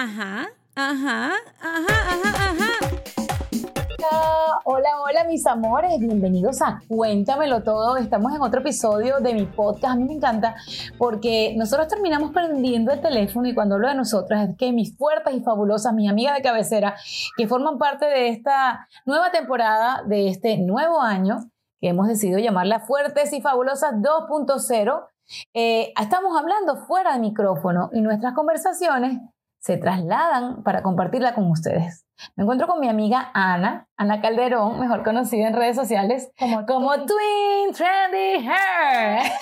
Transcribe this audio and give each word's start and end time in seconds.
Ajá, 0.00 0.46
ajá, 0.76 1.32
ajá, 1.60 1.96
ajá, 2.12 2.50
ajá. 2.50 2.70
Hola, 4.62 4.88
hola 5.02 5.24
mis 5.24 5.44
amores, 5.44 5.98
bienvenidos 5.98 6.62
a 6.62 6.80
Cuéntamelo 6.86 7.64
Todo. 7.64 7.96
Estamos 7.96 8.32
en 8.32 8.40
otro 8.40 8.60
episodio 8.60 9.18
de 9.18 9.34
mi 9.34 9.46
podcast. 9.46 9.98
Me 9.98 10.12
encanta 10.12 10.54
porque 10.98 11.52
nosotros 11.56 11.88
terminamos 11.88 12.30
prendiendo 12.30 12.92
el 12.92 13.00
teléfono 13.00 13.48
y 13.48 13.54
cuando 13.56 13.74
hablo 13.74 13.88
de 13.88 13.96
nosotras 13.96 14.50
es 14.50 14.56
que 14.56 14.70
mis 14.70 14.96
fuertes 14.96 15.34
y 15.34 15.40
fabulosas, 15.40 15.92
mis 15.94 16.08
amigas 16.08 16.36
de 16.36 16.42
cabecera, 16.42 16.94
que 17.36 17.48
forman 17.48 17.76
parte 17.76 18.06
de 18.06 18.28
esta 18.28 18.86
nueva 19.04 19.32
temporada, 19.32 20.04
de 20.06 20.28
este 20.28 20.58
nuevo 20.58 21.02
año, 21.02 21.50
que 21.80 21.88
hemos 21.88 22.06
decidido 22.06 22.38
llamarla 22.38 22.86
Fuertes 22.86 23.32
y 23.32 23.40
Fabulosas 23.40 23.94
2.0, 23.94 25.06
eh, 25.54 25.92
estamos 26.00 26.38
hablando 26.38 26.86
fuera 26.86 27.14
de 27.14 27.18
micrófono 27.18 27.90
y 27.92 28.00
nuestras 28.00 28.34
conversaciones 28.34 29.18
se 29.58 29.76
trasladan 29.76 30.62
para 30.62 30.82
compartirla 30.82 31.34
con 31.34 31.50
ustedes. 31.50 32.04
Me 32.36 32.42
encuentro 32.42 32.66
con 32.66 32.80
mi 32.80 32.88
amiga 32.88 33.30
Ana, 33.32 33.88
Ana 33.96 34.20
Calderón, 34.20 34.80
mejor 34.80 35.04
conocida 35.04 35.46
en 35.48 35.54
redes 35.54 35.76
sociales 35.76 36.30
como, 36.38 36.66
como 36.66 36.92
Twin 36.94 37.72
Trendy 37.72 38.48
Hair. 38.48 39.32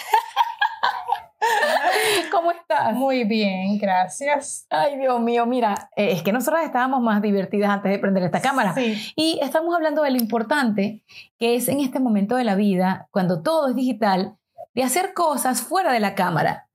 ¿Cómo 2.30 2.50
estás? 2.50 2.94
Muy 2.94 3.24
bien, 3.24 3.78
gracias. 3.78 4.66
Ay, 4.70 4.98
Dios 4.98 5.20
mío, 5.20 5.46
mira, 5.46 5.90
eh, 5.96 6.12
es 6.12 6.22
que 6.22 6.32
nosotras 6.32 6.64
estábamos 6.64 7.00
más 7.00 7.22
divertidas 7.22 7.70
antes 7.70 7.90
de 7.92 7.98
prender 7.98 8.24
esta 8.24 8.40
cámara. 8.40 8.74
Sí. 8.74 9.12
Y 9.16 9.38
estamos 9.42 9.74
hablando 9.74 10.02
de 10.02 10.10
lo 10.10 10.18
importante 10.18 11.02
que 11.38 11.54
es 11.56 11.68
en 11.68 11.80
este 11.80 12.00
momento 12.00 12.36
de 12.36 12.44
la 12.44 12.54
vida, 12.54 13.08
cuando 13.10 13.42
todo 13.42 13.68
es 13.68 13.74
digital, 13.74 14.36
de 14.74 14.82
hacer 14.82 15.14
cosas 15.14 15.62
fuera 15.62 15.92
de 15.92 16.00
la 16.00 16.14
cámara. 16.14 16.65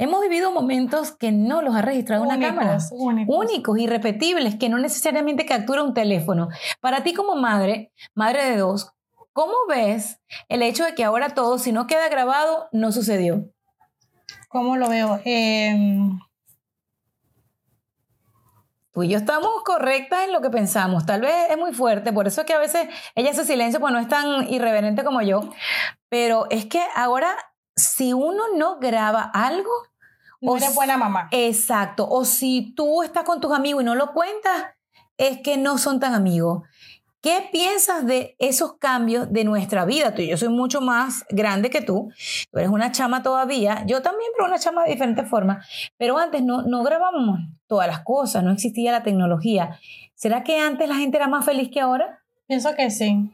Hemos 0.00 0.22
vivido 0.22 0.50
momentos 0.50 1.12
que 1.12 1.30
no 1.30 1.60
los 1.60 1.74
ha 1.76 1.82
registrado 1.82 2.22
una 2.22 2.36
Únicos, 2.36 2.48
cámara. 2.56 2.78
únicos. 2.92 3.36
Únicos, 3.36 3.78
irrepetibles, 3.78 4.56
que 4.56 4.70
no 4.70 4.78
necesariamente 4.78 5.44
captura 5.44 5.82
un 5.82 5.92
teléfono. 5.92 6.48
Para 6.80 7.02
ti 7.02 7.12
como 7.12 7.34
madre, 7.36 7.92
madre 8.14 8.44
de 8.46 8.56
dos, 8.56 8.92
¿cómo 9.34 9.52
ves 9.68 10.18
el 10.48 10.62
hecho 10.62 10.84
de 10.84 10.94
que 10.94 11.04
ahora 11.04 11.34
todo, 11.34 11.58
si 11.58 11.70
no 11.72 11.86
queda 11.86 12.08
grabado, 12.08 12.68
no 12.72 12.92
sucedió? 12.92 13.44
¿Cómo 14.48 14.78
lo 14.78 14.88
veo? 14.88 15.20
Eh, 15.26 15.76
Tú 18.92 19.02
y 19.02 19.08
yo 19.10 19.18
estamos 19.18 19.50
correctas 19.64 20.24
en 20.24 20.32
lo 20.32 20.40
que 20.40 20.48
pensamos. 20.50 21.04
Tal 21.04 21.20
vez 21.20 21.50
es 21.50 21.58
muy 21.58 21.72
fuerte, 21.74 22.10
por 22.12 22.26
eso 22.26 22.40
es 22.40 22.46
que 22.46 22.54
a 22.54 22.58
veces 22.58 22.88
ella 23.14 23.30
hace 23.32 23.44
silencio, 23.44 23.78
pues 23.80 23.92
no 23.92 23.98
es 24.00 24.08
tan 24.08 24.48
irreverente 24.52 25.04
como 25.04 25.20
yo. 25.20 25.42
Pero 26.08 26.46
es 26.50 26.64
que 26.64 26.82
ahora, 26.96 27.36
si 27.76 28.12
uno 28.14 28.42
no 28.56 28.78
graba 28.80 29.30
algo, 29.32 29.70
no 30.40 30.52
O 30.52 30.56
eres 30.56 30.74
buena 30.74 30.96
mamá. 30.96 31.28
exacto, 31.30 32.08
o 32.08 32.24
si 32.24 32.72
tú 32.74 33.02
estás 33.02 33.24
con 33.24 33.40
tus 33.40 33.52
amigos 33.52 33.82
y 33.82 33.86
no 33.86 33.94
lo 33.94 34.12
cuentas, 34.12 34.66
es 35.18 35.40
que 35.42 35.56
no 35.56 35.78
son 35.78 36.00
tan 36.00 36.14
amigos. 36.14 36.62
¿Qué 37.22 37.50
piensas 37.52 38.06
de 38.06 38.34
esos 38.38 38.78
cambios 38.78 39.30
de 39.30 39.44
nuestra 39.44 39.84
vida? 39.84 40.14
Tú 40.14 40.22
y 40.22 40.28
yo 40.28 40.38
soy 40.38 40.48
mucho 40.48 40.80
más 40.80 41.26
grande 41.28 41.68
que 41.68 41.82
tú. 41.82 42.10
Tú 42.50 42.58
eres 42.58 42.70
una 42.70 42.92
chama 42.92 43.22
todavía. 43.22 43.84
Yo 43.86 44.00
también, 44.00 44.30
pero 44.34 44.48
una 44.48 44.58
chama 44.58 44.84
de 44.84 44.92
diferentes 44.92 45.28
formas. 45.28 45.66
Pero 45.98 46.16
antes 46.16 46.42
no, 46.42 46.62
no 46.62 46.82
grabábamos 46.82 47.40
todas 47.66 47.88
las 47.88 48.00
cosas, 48.00 48.42
no 48.42 48.50
existía 48.52 48.90
la 48.90 49.02
tecnología. 49.02 49.78
¿Será 50.14 50.44
que 50.44 50.58
antes 50.58 50.88
la 50.88 50.94
gente 50.94 51.18
era 51.18 51.28
más 51.28 51.44
feliz 51.44 51.68
que 51.70 51.80
ahora? 51.80 52.24
Pienso 52.46 52.74
que 52.74 52.90
sí. 52.90 53.30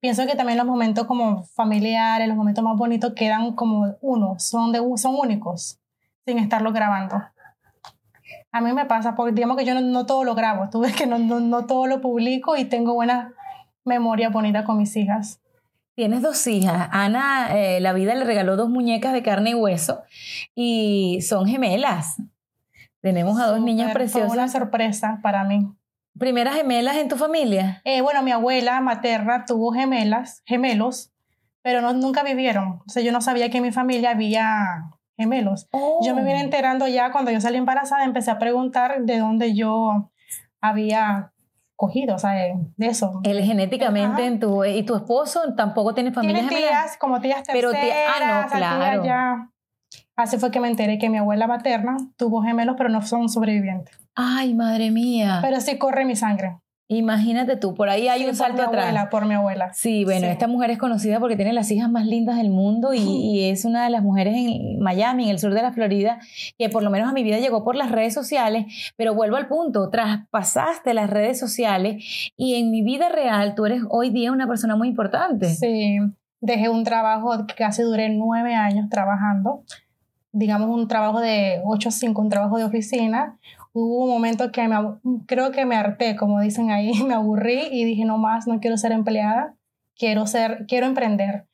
Pienso 0.00 0.26
que 0.26 0.34
también 0.34 0.58
los 0.58 0.66
momentos 0.66 1.06
como 1.06 1.44
familiares, 1.44 2.26
los 2.26 2.36
momentos 2.36 2.64
más 2.64 2.76
bonitos 2.76 3.12
quedan 3.14 3.54
como 3.54 3.96
uno, 4.00 4.36
son, 4.38 4.72
de, 4.72 4.80
son 4.96 5.14
únicos, 5.14 5.79
sin 6.26 6.38
estarlo 6.38 6.72
grabando. 6.72 7.22
A 8.52 8.60
mí 8.60 8.72
me 8.72 8.86
pasa, 8.86 9.14
porque 9.14 9.32
digamos 9.32 9.56
que 9.56 9.64
yo 9.64 9.74
no, 9.74 9.80
no 9.80 10.06
todo 10.06 10.24
lo 10.24 10.34
grabo, 10.34 10.68
tú 10.70 10.80
ves 10.80 10.94
que 10.94 11.06
no, 11.06 11.18
no, 11.18 11.40
no 11.40 11.66
todo 11.66 11.86
lo 11.86 12.00
publico 12.00 12.56
y 12.56 12.64
tengo 12.64 12.94
buena 12.94 13.32
memoria 13.84 14.30
bonita 14.30 14.64
con 14.64 14.78
mis 14.78 14.96
hijas. 14.96 15.40
Tienes 15.94 16.22
dos 16.22 16.46
hijas. 16.46 16.88
Ana, 16.92 17.54
eh, 17.56 17.80
la 17.80 17.92
vida 17.92 18.14
le 18.14 18.24
regaló 18.24 18.56
dos 18.56 18.70
muñecas 18.70 19.12
de 19.12 19.22
carne 19.22 19.50
y 19.50 19.54
hueso 19.54 20.02
y 20.54 21.20
son 21.22 21.46
gemelas. 21.46 22.16
Tenemos 23.00 23.40
a 23.40 23.46
dos 23.46 23.60
niñas 23.60 23.92
Súper, 23.92 24.08
Fue 24.08 24.22
una 24.22 24.28
preciosas. 24.30 24.52
sorpresa 24.52 25.20
para 25.22 25.44
mí. 25.44 25.68
Primeras 26.18 26.54
gemelas 26.54 26.96
en 26.96 27.08
tu 27.08 27.16
familia. 27.16 27.80
Eh, 27.84 28.00
bueno, 28.02 28.22
mi 28.22 28.30
abuela 28.30 28.80
materna 28.80 29.44
tuvo 29.46 29.72
gemelas, 29.72 30.42
gemelos, 30.44 31.10
pero 31.62 31.80
no, 31.80 31.92
nunca 31.92 32.22
vivieron. 32.22 32.80
O 32.86 32.88
sea, 32.88 33.02
yo 33.02 33.12
no 33.12 33.20
sabía 33.20 33.50
que 33.50 33.58
en 33.58 33.64
mi 33.64 33.72
familia 33.72 34.10
había 34.10 34.90
gemelos. 35.20 35.68
Yo 36.02 36.14
me 36.14 36.24
vine 36.24 36.40
enterando 36.40 36.88
ya 36.88 37.12
cuando 37.12 37.30
yo 37.30 37.40
salí 37.40 37.56
embarazada, 37.58 38.04
empecé 38.04 38.30
a 38.30 38.38
preguntar 38.38 39.02
de 39.02 39.18
dónde 39.18 39.54
yo 39.54 40.10
había 40.60 41.32
cogido, 41.76 42.16
o 42.16 42.18
sea, 42.18 42.32
de 42.32 42.54
de 42.76 42.86
eso. 42.88 43.20
Él 43.24 43.40
genéticamente 43.42 44.22
Ajá. 44.22 44.26
en 44.26 44.40
tu 44.40 44.64
y 44.64 44.82
tu 44.82 44.94
esposo 44.96 45.54
tampoco 45.56 45.94
tiene 45.94 46.12
familia 46.12 46.42
gemela. 46.44 46.66
tías, 46.68 46.96
como 46.98 47.20
tías 47.20 47.42
Pero 47.50 47.70
terceras, 47.70 47.94
tía- 48.18 48.42
ah, 48.42 48.42
no, 48.44 48.56
claro. 48.58 49.04
ya. 49.04 49.50
Así 50.16 50.36
fue 50.38 50.50
que 50.50 50.60
me 50.60 50.68
enteré 50.68 50.98
que 50.98 51.08
mi 51.08 51.16
abuela 51.18 51.46
materna 51.46 51.96
tuvo 52.16 52.42
gemelos, 52.42 52.74
pero 52.76 52.90
no 52.90 53.00
son 53.02 53.28
sobrevivientes. 53.30 53.96
Ay, 54.14 54.52
madre 54.54 54.90
mía. 54.90 55.38
Pero 55.40 55.60
sí 55.60 55.78
corre 55.78 56.04
mi 56.04 56.14
sangre. 56.16 56.58
Imagínate 56.92 57.54
tú, 57.56 57.72
por 57.74 57.88
ahí 57.88 58.08
hay 58.08 58.18
Sí, 58.22 58.24
un 58.24 58.30
por 58.30 58.36
salto 58.36 58.56
mi 58.56 58.62
atrás. 58.68 58.84
abuela, 58.86 59.10
por 59.10 59.24
mi 59.24 59.34
abuela. 59.34 59.72
Sí, 59.72 60.04
bueno, 60.04 60.22
Sí. 60.22 60.32
esta 60.32 60.48
mujer 60.48 60.70
es 60.72 60.78
conocida 60.78 61.20
porque 61.20 61.36
tiene 61.36 61.52
las 61.52 61.70
hijas 61.70 61.88
más 61.88 62.04
lindas 62.04 62.36
del 62.36 62.50
mundo 62.50 62.92
y, 62.92 62.98
y 62.98 63.44
es 63.48 63.64
una 63.64 63.84
de 63.84 63.90
las 63.90 64.02
mujeres 64.02 64.34
en 64.36 64.80
Miami, 64.80 65.24
en 65.26 65.30
el 65.30 65.38
sur 65.38 65.54
de 65.54 65.62
la 65.62 65.70
Florida, 65.72 66.18
que 66.58 66.68
por 66.68 66.82
lo 66.82 66.90
menos 66.90 67.08
a 67.08 67.12
mi 67.12 67.22
vida 67.22 67.38
llegó 67.38 67.62
por 67.62 67.76
las 67.76 67.92
redes 67.92 68.12
sociales, 68.12 68.66
pero 68.96 69.14
vuelvo 69.14 69.36
al 69.36 69.46
punto, 69.46 69.88
traspasaste 69.88 70.92
las 70.92 71.08
redes 71.08 71.38
sociales 71.38 72.04
y 72.36 72.56
en 72.56 72.72
mi 72.72 72.82
vida 72.82 73.08
real 73.08 73.54
tú 73.54 73.66
eres 73.66 73.82
hoy 73.88 74.10
día 74.10 74.32
una 74.32 74.48
persona 74.48 74.74
muy 74.74 74.88
importante. 74.88 75.46
Sí, 75.54 75.96
dejé 76.40 76.68
un 76.70 76.82
trabajo 76.82 77.46
que 77.46 77.54
casi 77.54 77.82
duré 77.82 78.08
nueve 78.08 78.56
años 78.56 78.88
trabajando, 78.90 79.62
digamos 80.32 80.70
un 80.70 80.88
trabajo 80.88 81.20
de 81.20 81.60
8 81.64 81.88
a 81.88 81.92
5, 81.92 82.20
un 82.20 82.28
trabajo 82.30 82.58
de 82.58 82.64
oficina. 82.64 83.38
Hubo 83.72 84.04
un 84.04 84.10
momento 84.10 84.50
que 84.52 84.66
me, 84.66 84.76
creo 85.26 85.52
que 85.52 85.64
me 85.64 85.76
harté, 85.76 86.16
como 86.16 86.40
dicen 86.40 86.70
ahí, 86.70 86.92
me 87.06 87.14
aburrí 87.14 87.68
y 87.70 87.84
dije, 87.84 88.04
no 88.04 88.18
más, 88.18 88.46
no 88.46 88.60
quiero 88.60 88.76
ser 88.76 88.92
empleada, 88.92 89.56
quiero, 89.96 90.26
ser, 90.26 90.66
quiero 90.66 90.86
emprender. 90.86 91.46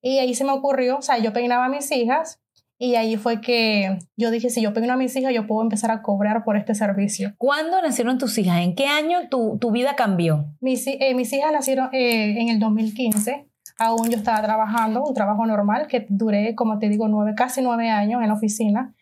Y 0.00 0.18
ahí 0.18 0.34
se 0.34 0.44
me 0.44 0.52
ocurrió, 0.52 0.98
o 0.98 1.02
sea, 1.02 1.18
yo 1.18 1.32
peinaba 1.32 1.66
a 1.66 1.68
mis 1.68 1.90
hijas 1.92 2.42
y 2.82 2.96
ahí 2.96 3.16
fue 3.16 3.40
que 3.40 3.96
yo 4.16 4.32
dije, 4.32 4.50
si 4.50 4.60
yo 4.60 4.72
peino 4.72 4.92
a 4.92 4.96
mis 4.96 5.14
hijas, 5.14 5.32
yo 5.32 5.46
puedo 5.46 5.62
empezar 5.62 5.92
a 5.92 6.02
cobrar 6.02 6.42
por 6.42 6.56
este 6.56 6.74
servicio. 6.74 7.32
¿Cuándo 7.38 7.80
nacieron 7.80 8.18
tus 8.18 8.36
hijas? 8.38 8.60
¿En 8.60 8.74
qué 8.74 8.88
año 8.88 9.28
tu, 9.30 9.56
tu 9.60 9.70
vida 9.70 9.94
cambió? 9.94 10.46
Mis, 10.60 10.88
eh, 10.88 11.14
mis 11.14 11.32
hijas 11.32 11.52
nacieron 11.52 11.90
eh, 11.92 12.40
en 12.40 12.48
el 12.48 12.58
2015. 12.58 13.48
Aún 13.78 14.10
yo 14.10 14.16
estaba 14.16 14.42
trabajando, 14.42 15.04
un 15.04 15.14
trabajo 15.14 15.46
normal, 15.46 15.86
que 15.86 16.06
duré, 16.08 16.56
como 16.56 16.80
te 16.80 16.88
digo, 16.88 17.06
nueve, 17.06 17.34
casi 17.36 17.62
nueve 17.62 17.88
años 17.88 18.20
en 18.20 18.26
la 18.26 18.34
oficina. 18.34 18.92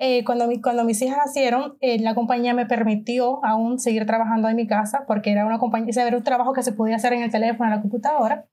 Eh, 0.00 0.24
cuando, 0.24 0.46
mi- 0.46 0.60
cuando 0.60 0.84
mis 0.84 1.02
hijas 1.02 1.18
nacieron, 1.18 1.76
eh, 1.80 1.98
la 2.00 2.14
compañía 2.14 2.54
me 2.54 2.66
permitió 2.66 3.44
aún 3.44 3.78
seguir 3.80 4.06
trabajando 4.06 4.48
en 4.48 4.56
mi 4.56 4.66
casa, 4.66 5.04
porque 5.08 5.32
era 5.32 5.44
una 5.44 5.58
compañía, 5.58 5.90
era 6.06 6.16
un 6.16 6.22
trabajo 6.22 6.52
que 6.52 6.62
se 6.62 6.72
podía 6.72 6.96
hacer 6.96 7.12
en 7.14 7.22
el 7.22 7.30
teléfono, 7.30 7.64
en 7.70 7.76
la 7.76 7.82
computadora. 7.82 8.46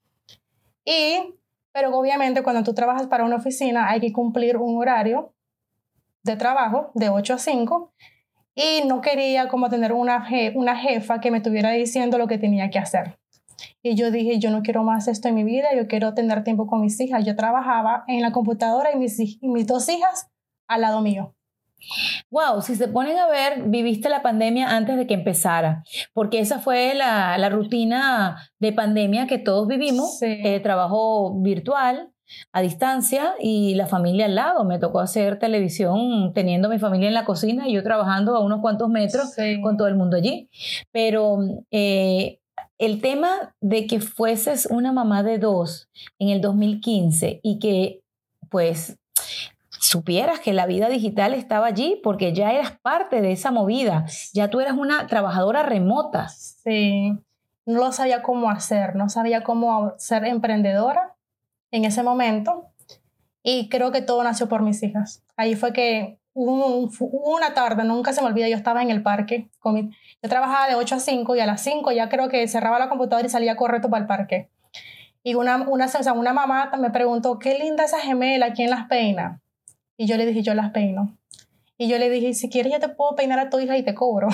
Y, 0.86 1.36
pero 1.74 1.96
obviamente 1.98 2.42
cuando 2.44 2.64
tú 2.64 2.74
trabajas 2.74 3.08
para 3.08 3.26
una 3.26 3.36
oficina 3.38 3.90
hay 3.90 4.00
que 4.00 4.12
cumplir 4.14 4.58
un 4.58 4.78
horario 4.78 5.34
de 6.24 6.36
trabajo 6.36 6.92
de 6.96 7.10
8 7.10 7.36
a 7.36 7.38
5 7.38 7.94
y 8.56 8.88
no 8.88 9.02
quería 9.02 9.48
como 9.48 9.70
tener 9.70 9.94
una, 9.94 10.28
je- 10.28 10.54
una 10.56 10.76
jefa 10.78 11.20
que 11.20 11.30
me 11.30 11.38
estuviera 11.38 11.72
diciendo 11.72 12.18
lo 12.18 12.28
que 12.28 12.38
tenía 12.40 12.70
que 12.72 12.80
hacer. 12.80 13.20
Y 13.84 13.96
yo 13.96 14.10
dije, 14.12 14.40
yo 14.40 14.50
no 14.52 14.64
quiero 14.64 14.84
más 14.84 15.08
esto 15.08 15.28
en 15.28 15.36
mi 15.36 15.44
vida, 15.44 15.76
yo 15.76 15.88
quiero 15.88 16.14
tener 16.16 16.44
tiempo 16.44 16.66
con 16.68 16.82
mis 16.82 17.00
hijas. 17.00 17.24
Yo 17.26 17.36
trabajaba 17.36 18.04
en 18.08 18.22
la 18.22 18.32
computadora 18.32 18.92
y 18.94 18.98
mis, 18.98 19.20
y 19.20 19.40
mis 19.44 19.68
dos 19.68 19.88
hijas 19.90 20.28
al 20.68 20.82
lado 20.82 21.02
mío. 21.02 21.35
Wow, 22.32 22.62
si 22.62 22.76
se 22.76 22.88
ponen 22.88 23.18
a 23.18 23.28
ver, 23.28 23.64
viviste 23.68 24.10
la 24.10 24.22
pandemia 24.22 24.76
antes 24.76 24.98
de 24.98 25.06
que 25.08 25.14
empezara, 25.14 25.84
porque 26.14 26.40
esa 26.40 26.60
fue 26.60 26.94
la, 26.96 27.38
la 27.38 27.50
rutina 27.50 28.38
de 28.60 28.74
pandemia 28.74 29.28
que 29.28 29.38
todos 29.38 29.68
vivimos, 29.68 30.18
Sí. 30.20 30.26
eh, 30.44 30.60
trabajo 30.62 31.40
virtual, 31.42 32.10
a 32.52 32.62
distancia 32.62 33.36
y 33.40 33.76
la 33.76 33.86
familia 33.86 34.26
al 34.26 34.34
lado. 34.36 34.66
Me 34.66 34.80
tocó 34.80 35.00
hacer 35.00 35.38
televisión 35.38 36.34
teniendo 36.34 36.70
mi 36.70 36.80
familia 36.80 37.08
en 37.08 37.14
la 37.14 37.24
cocina 37.26 37.68
y 37.68 37.74
yo 37.74 37.84
trabajando 37.84 38.36
a 38.36 38.44
unos 38.44 38.62
cuantos 38.62 38.90
metros 38.90 39.34
Sí. 39.36 39.62
con 39.62 39.78
todo 39.78 39.88
el 39.88 39.96
mundo 39.96 40.18
allí. 40.18 40.50
Pero 40.92 41.38
eh, 41.70 42.40
el 42.80 43.00
tema 43.00 43.54
de 43.62 43.86
que 43.86 44.00
fueses 44.00 44.66
una 44.72 44.92
mamá 44.92 45.22
de 45.22 45.38
dos 45.38 45.88
en 46.18 46.30
el 46.30 46.42
2015 46.42 47.40
y 47.44 47.60
que 47.60 48.02
pues 48.50 48.98
supieras 49.86 50.40
que 50.40 50.54
la 50.54 50.66
vida 50.66 50.90
digital 50.90 51.34
estaba 51.34 51.68
allí 51.68 52.00
porque 52.04 52.34
ya 52.34 52.52
eras 52.52 52.72
parte 52.82 53.22
de 53.22 53.32
esa 53.32 53.52
movida, 53.52 54.06
ya 54.34 54.50
tú 54.50 54.60
eras 54.60 54.76
una 54.78 55.08
trabajadora 55.08 55.64
remota. 55.64 56.28
Sí, 56.30 57.12
no 57.66 57.80
lo 57.80 57.92
sabía 57.92 58.22
cómo 58.22 58.50
hacer, 58.50 58.96
no 58.96 59.10
sabía 59.10 59.44
cómo 59.44 59.94
ser 59.98 60.26
emprendedora 60.26 61.16
en 61.72 61.86
ese 61.86 62.04
momento 62.04 62.72
y 63.44 63.70
creo 63.70 63.92
que 63.92 64.02
todo 64.02 64.24
nació 64.24 64.48
por 64.50 64.62
mis 64.62 64.82
hijas. 64.84 65.24
Ahí 65.38 65.56
fue 65.56 65.74
que 65.74 66.20
hubo 66.34 66.90
una 67.36 67.54
tarde, 67.54 67.84
nunca 67.84 68.12
se 68.12 68.22
me 68.22 68.28
olvida, 68.28 68.50
yo 68.50 68.58
estaba 68.58 68.82
en 68.82 68.90
el 68.90 69.02
parque, 69.04 69.50
con 69.60 69.74
mi- 69.76 69.90
yo 70.22 70.30
trabajaba 70.30 70.68
de 70.68 70.76
8 70.76 70.96
a 70.96 71.00
5 71.00 71.36
y 71.36 71.40
a 71.40 71.46
las 71.46 71.62
5 71.62 71.92
ya 71.92 72.10
creo 72.10 72.28
que 72.28 72.48
cerraba 72.48 72.78
la 72.80 72.90
computadora 72.90 73.26
y 73.26 73.30
salía 73.30 73.56
correcto 73.56 73.90
para 73.90 74.02
el 74.02 74.08
parque. 74.08 74.50
Y 75.24 75.34
una, 75.36 75.58
una, 75.68 75.86
o 75.86 75.88
sea, 75.88 76.14
una 76.14 76.34
mamá 76.34 76.72
me 76.78 76.92
preguntó, 76.92 77.40
qué 77.40 77.58
linda 77.58 77.86
esa 77.86 78.00
gemela, 78.00 78.54
¿quién 78.54 78.70
las 78.70 78.88
peina? 78.88 79.42
Y 79.98 80.08
yo 80.08 80.18
le 80.18 80.26
dije, 80.26 80.42
yo 80.42 80.54
las 80.54 80.72
peino. 80.72 81.18
Y 81.78 81.90
yo 81.90 81.98
le 81.98 82.10
dije, 82.10 82.34
si 82.34 82.50
quieres 82.50 82.72
yo 82.72 82.80
te 82.80 82.88
puedo 82.90 83.16
peinar 83.16 83.38
a 83.40 83.50
tu 83.50 83.60
hija 83.60 83.78
y 83.78 83.84
te 83.84 83.94
cobro. 83.94 84.30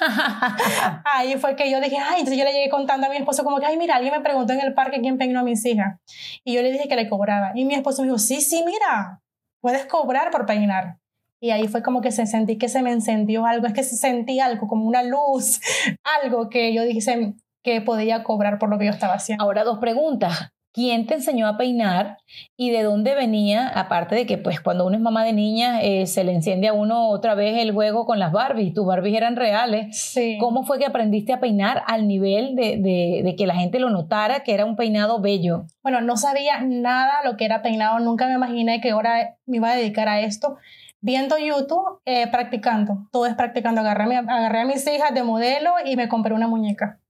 Ahí 1.04 1.36
fue 1.36 1.54
que 1.54 1.70
yo 1.70 1.80
dije, 1.80 1.98
ay, 1.98 2.20
entonces 2.20 2.38
yo 2.38 2.44
le 2.44 2.52
llegué 2.52 2.70
contando 2.70 3.06
a 3.06 3.10
mi 3.10 3.16
esposo 3.16 3.44
como 3.44 3.58
que, 3.58 3.66
ay, 3.66 3.76
mira, 3.76 3.96
alguien 3.96 4.14
me 4.14 4.20
preguntó 4.20 4.54
en 4.54 4.60
el 4.60 4.72
parque 4.72 5.00
quién 5.00 5.18
peinó 5.18 5.40
a 5.40 5.42
mis 5.42 5.64
hijas. 5.66 6.00
Y 6.44 6.54
yo 6.54 6.62
le 6.62 6.72
dije 6.72 6.88
que 6.88 6.96
le 6.96 7.08
cobraba. 7.08 7.52
Y 7.54 7.66
mi 7.66 7.74
esposo 7.74 8.02
me 8.02 8.08
dijo, 8.08 8.18
sí, 8.18 8.40
sí, 8.40 8.64
mira, 8.64 9.20
puedes 9.60 9.84
cobrar 9.84 10.30
por 10.30 10.46
peinar. 10.46 10.98
Y 11.40 11.50
ahí 11.50 11.68
fue 11.68 11.82
como 11.82 12.00
que 12.00 12.10
se 12.10 12.26
sentí 12.26 12.56
que 12.56 12.68
se 12.68 12.82
me 12.82 12.90
encendió 12.90 13.46
algo, 13.46 13.66
es 13.66 13.72
que 13.72 13.84
se 13.84 13.96
sentí 13.96 14.40
algo, 14.40 14.66
como 14.66 14.86
una 14.86 15.02
luz, 15.02 15.60
algo 16.22 16.48
que 16.48 16.72
yo 16.72 16.84
dije 16.84 17.34
que 17.62 17.80
podía 17.82 18.22
cobrar 18.22 18.58
por 18.58 18.70
lo 18.70 18.78
que 18.78 18.86
yo 18.86 18.92
estaba 18.92 19.14
haciendo. 19.14 19.44
Ahora 19.44 19.62
dos 19.62 19.78
preguntas. 19.78 20.52
¿Quién 20.72 21.06
te 21.06 21.14
enseñó 21.14 21.48
a 21.48 21.56
peinar 21.56 22.18
y 22.56 22.70
de 22.70 22.82
dónde 22.82 23.14
venía? 23.14 23.68
Aparte 23.68 24.14
de 24.14 24.26
que 24.26 24.38
pues 24.38 24.60
cuando 24.60 24.86
uno 24.86 24.96
es 24.96 25.02
mamá 25.02 25.24
de 25.24 25.32
niñas 25.32 25.80
eh, 25.82 26.06
se 26.06 26.22
le 26.24 26.32
enciende 26.32 26.68
a 26.68 26.72
uno 26.72 27.08
otra 27.08 27.34
vez 27.34 27.58
el 27.58 27.72
juego 27.72 28.06
con 28.06 28.18
las 28.18 28.30
Barbies. 28.32 28.74
Tus 28.74 28.86
Barbies 28.86 29.16
eran 29.16 29.34
reales. 29.36 29.98
Sí. 29.98 30.36
¿Cómo 30.38 30.62
fue 30.62 30.78
que 30.78 30.86
aprendiste 30.86 31.32
a 31.32 31.40
peinar 31.40 31.82
al 31.86 32.06
nivel 32.06 32.54
de, 32.54 32.76
de- 32.76 33.22
de 33.24 33.34
que 33.36 33.46
la 33.46 33.54
gente 33.56 33.80
lo 33.80 33.90
notara 33.90 34.44
que 34.44 34.52
era 34.54 34.64
un 34.66 34.76
peinado 34.76 35.20
bello? 35.20 35.64
Bueno, 35.82 36.00
no 36.00 36.16
sabía 36.16 36.60
nada 36.60 37.24
lo 37.24 37.36
que 37.36 37.44
era 37.46 37.62
peinado, 37.62 37.98
nunca 37.98 38.26
me 38.28 38.34
imaginé 38.34 38.80
que 38.80 38.90
ahora 38.90 39.36
me 39.46 39.56
iba 39.56 39.70
a 39.70 39.74
dedicar 39.76 40.08
a 40.08 40.20
esto. 40.20 40.56
Viendo 41.00 41.38
YouTube, 41.38 42.00
eh, 42.04 42.26
practicando, 42.28 43.08
todo 43.12 43.26
es 43.26 43.34
practicando. 43.34 43.80
Agarré, 43.80 44.02
a 44.04 44.06
mi- 44.22 44.30
agarré 44.30 44.60
a 44.60 44.64
mis 44.64 44.86
hijas 44.86 45.14
de 45.14 45.22
modelo 45.22 45.70
y 45.84 45.96
me 45.96 46.08
compré 46.08 46.34
una 46.34 46.48
muñeca. 46.48 47.00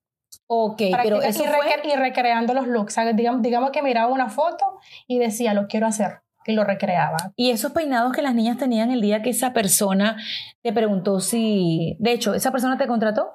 Ok, 0.51 0.83
pero 1.03 1.21
eso 1.21 1.45
y, 1.45 1.47
fue... 1.47 1.67
y 1.85 1.95
recreando 1.95 2.55
los 2.55 2.67
looks. 2.67 2.93
O 2.93 2.95
sea, 2.95 3.13
digamos, 3.13 3.43
digamos 3.43 3.71
que 3.71 3.83
miraba 3.83 4.11
una 4.11 4.31
foto 4.31 4.81
y 5.07 5.19
decía, 5.19 5.55
lo 5.55 5.69
quiero 5.69 5.87
hacer. 5.87 6.23
Y 6.47 6.53
lo 6.53 6.65
recreaba. 6.65 7.19
Y 7.37 7.51
esos 7.51 7.73
peinados 7.73 8.13
que 8.13 8.23
las 8.23 8.35
niñas 8.35 8.57
tenían 8.57 8.91
el 8.91 9.03
día 9.03 9.21
que 9.21 9.29
esa 9.29 9.53
persona 9.53 10.17
te 10.63 10.73
preguntó 10.73 11.21
si... 11.21 11.97
De 12.01 12.13
hecho, 12.13 12.33
¿esa 12.33 12.51
persona 12.51 12.79
te 12.79 12.87
contrató? 12.87 13.33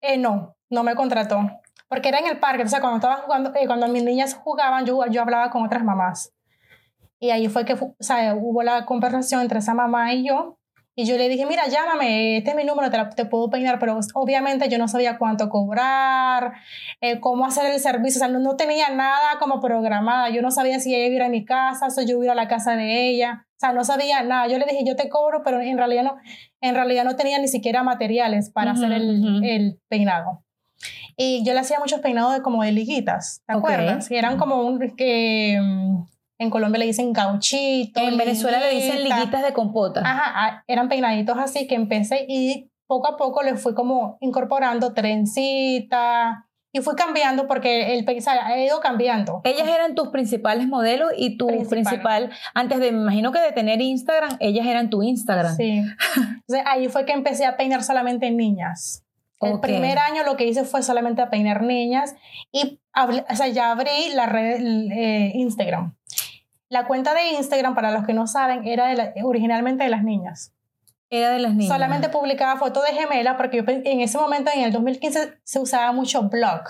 Eh, 0.00 0.16
no, 0.16 0.54
no 0.70 0.84
me 0.84 0.94
contrató. 0.94 1.50
Porque 1.88 2.10
era 2.10 2.20
en 2.20 2.28
el 2.28 2.38
parque. 2.38 2.62
O 2.62 2.68
sea, 2.68 2.80
cuando 2.80 2.98
estaba 2.98 3.16
jugando, 3.22 3.52
eh, 3.56 3.66
cuando 3.66 3.88
mis 3.88 4.04
niñas 4.04 4.34
jugaban, 4.34 4.86
yo, 4.86 5.04
yo 5.06 5.22
hablaba 5.22 5.50
con 5.50 5.64
otras 5.64 5.82
mamás. 5.82 6.32
Y 7.18 7.30
ahí 7.30 7.48
fue 7.48 7.64
que 7.64 7.72
o 7.72 7.94
sea, 7.98 8.36
hubo 8.36 8.62
la 8.62 8.86
conversación 8.86 9.40
entre 9.40 9.58
esa 9.58 9.74
mamá 9.74 10.12
y 10.14 10.28
yo. 10.28 10.58
Y 10.96 11.06
yo 11.06 11.16
le 11.18 11.28
dije, 11.28 11.44
mira, 11.46 11.66
llámame, 11.66 12.36
este 12.36 12.50
es 12.50 12.56
mi 12.56 12.62
número, 12.64 12.88
te, 12.90 12.96
la- 12.96 13.10
te 13.10 13.24
puedo 13.24 13.50
peinar, 13.50 13.78
pero 13.80 13.98
obviamente 14.14 14.68
yo 14.68 14.78
no 14.78 14.86
sabía 14.86 15.18
cuánto 15.18 15.48
cobrar, 15.48 16.52
eh, 17.00 17.18
cómo 17.18 17.44
hacer 17.46 17.66
el 17.72 17.80
servicio, 17.80 18.18
o 18.18 18.24
sea, 18.24 18.28
no, 18.28 18.38
no 18.38 18.54
tenía 18.56 18.90
nada 18.90 19.38
como 19.40 19.60
programada, 19.60 20.30
yo 20.30 20.40
no 20.40 20.52
sabía 20.52 20.78
si 20.78 20.94
ella 20.94 21.06
iba 21.06 21.12
a 21.14 21.16
ir 21.16 21.22
a 21.24 21.28
mi 21.30 21.44
casa, 21.44 21.90
si 21.90 22.06
yo 22.06 22.12
iba 22.12 22.22
a 22.22 22.24
ir 22.26 22.30
a 22.30 22.34
la 22.36 22.46
casa 22.48 22.76
de 22.76 23.08
ella, 23.08 23.44
o 23.48 23.58
sea, 23.58 23.72
no 23.72 23.82
sabía 23.82 24.22
nada, 24.22 24.46
yo 24.46 24.56
le 24.58 24.66
dije, 24.66 24.84
yo 24.86 24.94
te 24.94 25.08
cobro, 25.08 25.42
pero 25.44 25.60
en 25.60 25.76
realidad 25.78 26.04
no, 26.04 26.16
en 26.60 26.74
realidad 26.76 27.04
no 27.04 27.16
tenía 27.16 27.40
ni 27.40 27.48
siquiera 27.48 27.82
materiales 27.82 28.50
para 28.50 28.72
Ujú, 28.72 28.84
hacer 28.84 28.92
el, 28.92 29.20
ujú. 29.20 29.44
el 29.44 29.80
peinado. 29.88 30.42
Y 31.16 31.44
yo 31.44 31.54
le 31.54 31.60
hacía 31.60 31.78
muchos 31.78 32.00
peinados 32.00 32.34
de, 32.34 32.42
como 32.42 32.62
de 32.64 32.72
liguitas, 32.72 33.42
¿te 33.46 33.54
Ok. 33.54 33.58
acuerdas? 33.60 34.10
Y 34.10 34.16
eran 34.16 34.36
como 34.36 34.62
un, 34.62 34.94
que 34.96 35.58
mm, 35.60 35.83
en 36.38 36.50
Colombia 36.50 36.78
le 36.80 36.86
dicen 36.86 37.12
gauchito. 37.12 38.00
En 38.00 38.16
Venezuela 38.16 38.58
le 38.60 38.70
dicen 38.70 38.96
liguita. 38.96 39.16
liguitas 39.18 39.42
de 39.44 39.52
compota. 39.52 40.00
Ajá, 40.00 40.22
ah, 40.34 40.64
eran 40.66 40.88
peinaditos 40.88 41.36
así 41.38 41.66
que 41.66 41.74
empecé 41.74 42.26
y 42.28 42.70
poco 42.86 43.06
a 43.08 43.16
poco 43.16 43.42
le 43.42 43.56
fui 43.56 43.74
como 43.74 44.18
incorporando 44.20 44.92
trencita 44.92 46.46
y 46.72 46.80
fui 46.80 46.96
cambiando 46.96 47.46
porque 47.46 47.94
el 47.94 48.04
peinado 48.04 48.40
ha 48.42 48.58
ido 48.58 48.80
cambiando. 48.80 49.40
Ellas 49.44 49.68
eran 49.68 49.94
tus 49.94 50.08
principales 50.08 50.66
modelos 50.66 51.10
y 51.16 51.36
tu 51.36 51.46
Principal. 51.46 51.70
principal, 51.70 52.30
antes 52.52 52.80
de, 52.80 52.90
me 52.90 53.02
imagino 53.02 53.30
que 53.30 53.38
de 53.40 53.52
tener 53.52 53.80
Instagram, 53.80 54.36
ellas 54.40 54.66
eran 54.66 54.90
tu 54.90 55.02
Instagram. 55.02 55.54
Sí. 55.56 55.82
Entonces 56.16 56.62
ahí 56.66 56.88
fue 56.88 57.04
que 57.06 57.12
empecé 57.12 57.46
a 57.46 57.56
peinar 57.56 57.84
solamente 57.84 58.28
niñas. 58.30 59.04
El 59.40 59.54
Ok. 59.54 59.62
primer 59.62 59.98
año 59.98 60.22
lo 60.24 60.36
que 60.36 60.46
hice 60.46 60.64
fue 60.64 60.82
solamente 60.82 61.22
a 61.22 61.30
peinar 61.30 61.62
niñas 61.62 62.14
y 62.50 62.80
o 63.30 63.36
sea, 63.36 63.48
ya 63.48 63.70
abrí 63.72 63.90
la 64.14 64.26
red 64.26 64.60
eh, 64.92 65.32
Instagram. 65.34 65.94
La 66.74 66.86
cuenta 66.88 67.14
de 67.14 67.30
Instagram, 67.38 67.76
para 67.76 67.92
los 67.92 68.04
que 68.04 68.14
no 68.14 68.26
saben, 68.26 68.66
era 68.66 68.86
de 68.88 68.96
la- 68.96 69.12
originalmente 69.22 69.84
de 69.84 69.90
las 69.90 70.02
niñas. 70.02 70.52
Era 71.08 71.30
de 71.30 71.38
las 71.38 71.54
niñas. 71.54 71.72
Solamente 71.72 72.08
publicaba 72.08 72.58
fotos 72.58 72.82
de 72.84 72.92
gemela 72.94 73.36
porque 73.36 73.58
yo 73.58 73.62
en 73.66 74.00
ese 74.00 74.18
momento, 74.18 74.50
en 74.52 74.62
el 74.64 74.72
2015, 74.72 75.38
se 75.44 75.58
usaba 75.60 75.92
mucho 75.92 76.22
blog. 76.24 76.62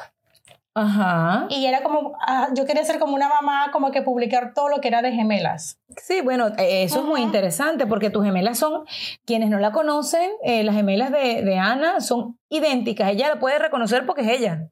Ajá. 0.77 1.47
Y 1.49 1.65
era 1.67 1.83
como, 1.83 2.15
ah, 2.27 2.49
yo 2.53 2.67
quería 2.67 2.85
ser 2.85 2.99
como 2.99 3.15
una 3.15 3.29
mamá, 3.29 3.71
como 3.73 3.91
que 3.93 4.03
publicar 4.03 4.53
todo 4.55 4.69
lo 4.69 4.81
que 4.83 4.89
era 4.89 5.01
de 5.03 5.13
gemelas. 5.13 5.79
Sí, 6.03 6.21
bueno, 6.21 6.49
eh, 6.59 6.83
eso 6.83 6.99
es 7.01 7.07
muy 7.07 7.23
interesante 7.23 7.87
porque 7.87 8.11
tus 8.11 8.25
gemelas 8.25 8.59
son, 8.59 8.85
quienes 9.25 9.49
no 9.49 9.59
la 9.59 9.73
conocen, 9.73 10.29
eh, 10.43 10.65
las 10.65 10.75
gemelas 10.75 11.13
de, 11.13 11.43
de 11.43 11.59
Ana 11.59 12.01
son 12.01 12.39
idénticas. 12.51 13.11
Ella 13.11 13.29
la 13.29 13.39
puede 13.39 13.59
reconocer 13.59 14.05
porque 14.05 14.23
es 14.23 14.29
ella. 14.41 14.69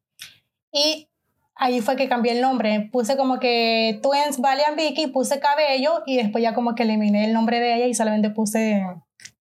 Y 0.72 1.08
ahí 1.54 1.80
fue 1.80 1.96
que 1.96 2.08
cambié 2.08 2.32
el 2.32 2.40
nombre. 2.40 2.88
Puse 2.92 3.16
como 3.16 3.38
que 3.38 4.00
Twins 4.02 4.38
Valiant 4.38 4.76
Vicky, 4.76 5.08
puse 5.08 5.40
cabello 5.40 6.02
y 6.06 6.16
después 6.16 6.42
ya 6.42 6.54
como 6.54 6.74
que 6.74 6.82
eliminé 6.84 7.24
el 7.24 7.32
nombre 7.32 7.60
de 7.60 7.76
ella 7.76 7.86
y 7.86 7.94
solamente 7.94 8.30
puse 8.30 8.82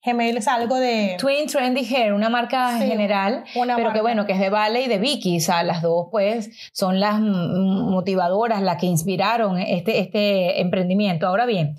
gemelas, 0.04 0.48
algo 0.48 0.78
de 0.78 1.16
Twin 1.19 1.48
Trendy 1.48 1.86
Hair, 1.86 2.13
una 2.13 2.30
marca 2.30 2.80
Sí, 2.80 2.88
general, 2.88 3.44
una 3.56 3.75
pero 3.75 3.94
que 3.94 4.02
bueno, 4.02 4.25
que 4.25 4.34
es 4.34 4.40
de 4.40 4.50
Vale 4.50 4.81
y 4.81 4.88
de 4.88 4.98
Vicky. 4.98 5.38
O 5.38 5.42
sea, 5.42 5.63
las 5.63 5.81
dos 5.81 6.08
pues 6.12 6.50
son 6.74 7.00
las 7.00 7.19
motivadoras, 7.19 8.62
las 8.62 8.78
que 8.78 8.88
inspiraron 8.88 9.60
este, 9.60 10.00
este 10.00 10.62
emprendimiento. 10.62 11.28
Ahora 11.28 11.46
bien, 11.46 11.75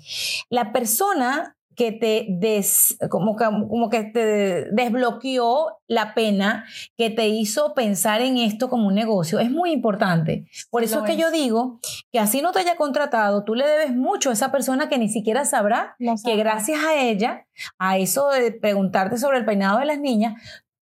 la 0.49 0.71
persona 0.71 1.57
que 1.75 1.91
te 1.91 2.25
des, 2.29 2.97
como 3.09 3.35
que, 3.35 3.45
como 3.45 3.89
que 3.89 4.03
te 4.03 4.71
desbloqueó 4.71 5.79
la 5.87 6.13
pena, 6.13 6.65
que 6.97 7.09
te 7.09 7.27
hizo 7.27 7.73
pensar 7.73 8.21
en 8.21 8.37
esto 8.37 8.69
como 8.69 8.87
un 8.87 8.95
negocio, 8.95 9.39
es 9.39 9.51
muy 9.51 9.71
importante. 9.71 10.45
Por 10.69 10.83
eso 10.83 10.99
lo 10.99 11.05
es 11.05 11.07
que 11.07 11.15
es. 11.15 11.21
yo 11.21 11.31
digo 11.31 11.79
que 12.11 12.19
así 12.19 12.41
no 12.41 12.51
te 12.51 12.59
haya 12.59 12.75
contratado, 12.75 13.43
tú 13.43 13.55
le 13.55 13.67
debes 13.67 13.95
mucho 13.95 14.29
a 14.29 14.33
esa 14.33 14.51
persona 14.51 14.89
que 14.89 14.97
ni 14.97 15.09
siquiera 15.09 15.45
sabrá 15.45 15.95
no 15.99 16.15
que 16.23 16.35
gracias 16.35 16.79
a 16.83 16.95
ella, 16.95 17.45
a 17.77 17.97
eso 17.97 18.29
de 18.29 18.51
preguntarte 18.51 19.17
sobre 19.17 19.37
el 19.37 19.45
peinado 19.45 19.79
de 19.79 19.85
las 19.85 19.99
niñas, 19.99 20.33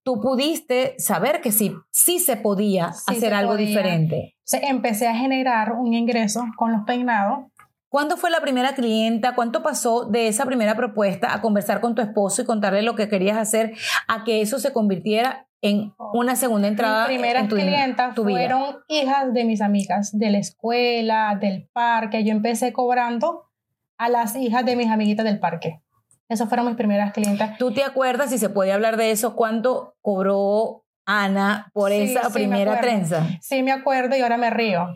tú 0.03 0.19
pudiste 0.19 0.95
saber 0.97 1.41
que 1.41 1.51
sí, 1.51 1.73
sí 1.91 2.19
se 2.19 2.37
podía 2.37 2.93
Sí 2.93 3.17
hacer 3.17 3.29
se 3.29 3.35
algo 3.35 3.53
podía. 3.53 3.67
diferente. 3.67 4.35
Empecé 4.51 5.07
a 5.07 5.15
generar 5.15 5.73
un 5.73 5.93
ingreso 5.93 6.43
con 6.57 6.71
los 6.73 6.81
peinados. 6.85 7.45
¿Cuándo 7.91 8.15
fue 8.15 8.29
la 8.29 8.39
primera 8.39 8.73
clienta? 8.73 9.35
¿Cuánto 9.35 9.61
pasó 9.61 10.05
de 10.05 10.29
esa 10.29 10.45
primera 10.45 10.77
propuesta 10.77 11.33
a 11.33 11.41
conversar 11.41 11.81
con 11.81 11.93
tu 11.93 12.01
esposo 12.01 12.41
y 12.41 12.45
contarle 12.45 12.83
lo 12.83 12.95
que 12.95 13.09
querías 13.09 13.35
hacer 13.37 13.73
a 14.07 14.23
que 14.23 14.39
eso 14.39 14.59
se 14.59 14.71
convirtiera 14.71 15.45
en 15.61 15.93
una 16.13 16.37
segunda 16.37 16.69
entrada 16.69 17.09
Mis 17.09 17.17
primeras 17.17 17.43
en 17.43 17.49
tu, 17.49 17.55
clientas 17.57 18.15
tu 18.15 18.23
vida? 18.23 18.39
fueron 18.39 18.77
hijas 18.87 19.33
de 19.33 19.43
mis 19.43 19.59
amigas 19.59 20.17
de 20.17 20.29
la 20.29 20.37
escuela, 20.37 21.37
del 21.39 21.67
parque. 21.73 22.23
Yo 22.23 22.31
empecé 22.31 22.71
cobrando 22.71 23.49
a 23.97 24.07
las 24.07 24.37
hijas 24.37 24.63
de 24.65 24.77
mis 24.77 24.89
amiguitas 24.89 25.25
del 25.25 25.39
parque. 25.39 25.81
Esas 26.29 26.47
fueron 26.47 26.67
mis 26.67 26.77
primeras 26.77 27.11
clientas. 27.11 27.57
¿Tú 27.57 27.73
te 27.73 27.83
acuerdas, 27.83 28.29
si 28.29 28.37
se 28.37 28.47
puede 28.47 28.71
hablar 28.71 28.95
de 28.95 29.11
eso, 29.11 29.35
cuánto 29.35 29.95
cobró 29.99 30.85
Ana 31.05 31.69
por 31.73 31.91
Sí, 31.91 32.03
esa 32.03 32.27
sí, 32.29 32.33
primera 32.35 32.79
trenza? 32.79 33.27
Sí, 33.41 33.63
me 33.63 33.73
acuerdo 33.73 34.15
y 34.15 34.21
ahora 34.21 34.37
me 34.37 34.49
río. 34.49 34.87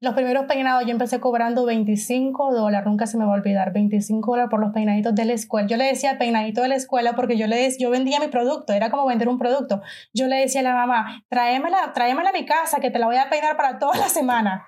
Los 0.00 0.14
primeros 0.14 0.44
peinados 0.46 0.84
yo 0.84 0.90
empecé 0.92 1.18
cobrando 1.18 1.64
25 1.64 2.54
dólares, 2.54 2.86
nunca 2.86 3.06
se 3.08 3.18
me 3.18 3.24
va 3.24 3.32
a 3.32 3.34
olvidar, 3.34 3.72
25 3.72 4.30
dólares 4.30 4.48
por 4.48 4.60
los 4.60 4.72
peinaditos 4.72 5.12
de 5.14 5.24
la 5.24 5.32
escuela. 5.32 5.66
Yo 5.66 5.76
le 5.76 5.84
decía 5.86 6.18
peinadito 6.18 6.62
de 6.62 6.68
la 6.68 6.76
escuela 6.76 7.14
porque 7.16 7.36
yo, 7.36 7.48
le 7.48 7.66
dec- 7.66 7.78
yo 7.80 7.90
vendía 7.90 8.20
mi 8.20 8.28
producto, 8.28 8.72
era 8.72 8.90
como 8.90 9.06
vender 9.06 9.28
un 9.28 9.38
producto. 9.38 9.82
Yo 10.14 10.28
le 10.28 10.36
decía 10.36 10.60
a 10.60 10.64
la 10.64 10.74
mamá, 10.74 11.24
tráemela, 11.28 11.92
tráemela 11.94 12.30
a 12.30 12.32
mi 12.32 12.44
casa 12.46 12.78
que 12.78 12.90
te 12.92 13.00
la 13.00 13.06
voy 13.06 13.16
a 13.16 13.28
peinar 13.28 13.56
para 13.56 13.80
toda 13.80 13.98
la 13.98 14.08
semana. 14.08 14.64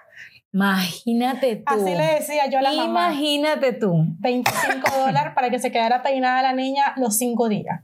Imagínate 0.52 1.56
tú. 1.56 1.62
Así 1.66 1.94
le 1.94 2.14
decía 2.14 2.46
yo 2.50 2.58
a 2.58 2.62
la 2.62 2.72
mamá. 2.72 3.12
Imagínate 3.12 3.72
tú. 3.72 3.92
25 4.18 4.90
dólares 5.06 5.32
para 5.36 5.48
que 5.48 5.60
se 5.60 5.70
quedara 5.70 6.02
peinada 6.02 6.42
la 6.42 6.52
niña 6.54 6.92
los 6.96 7.16
cinco 7.16 7.48
días. 7.48 7.82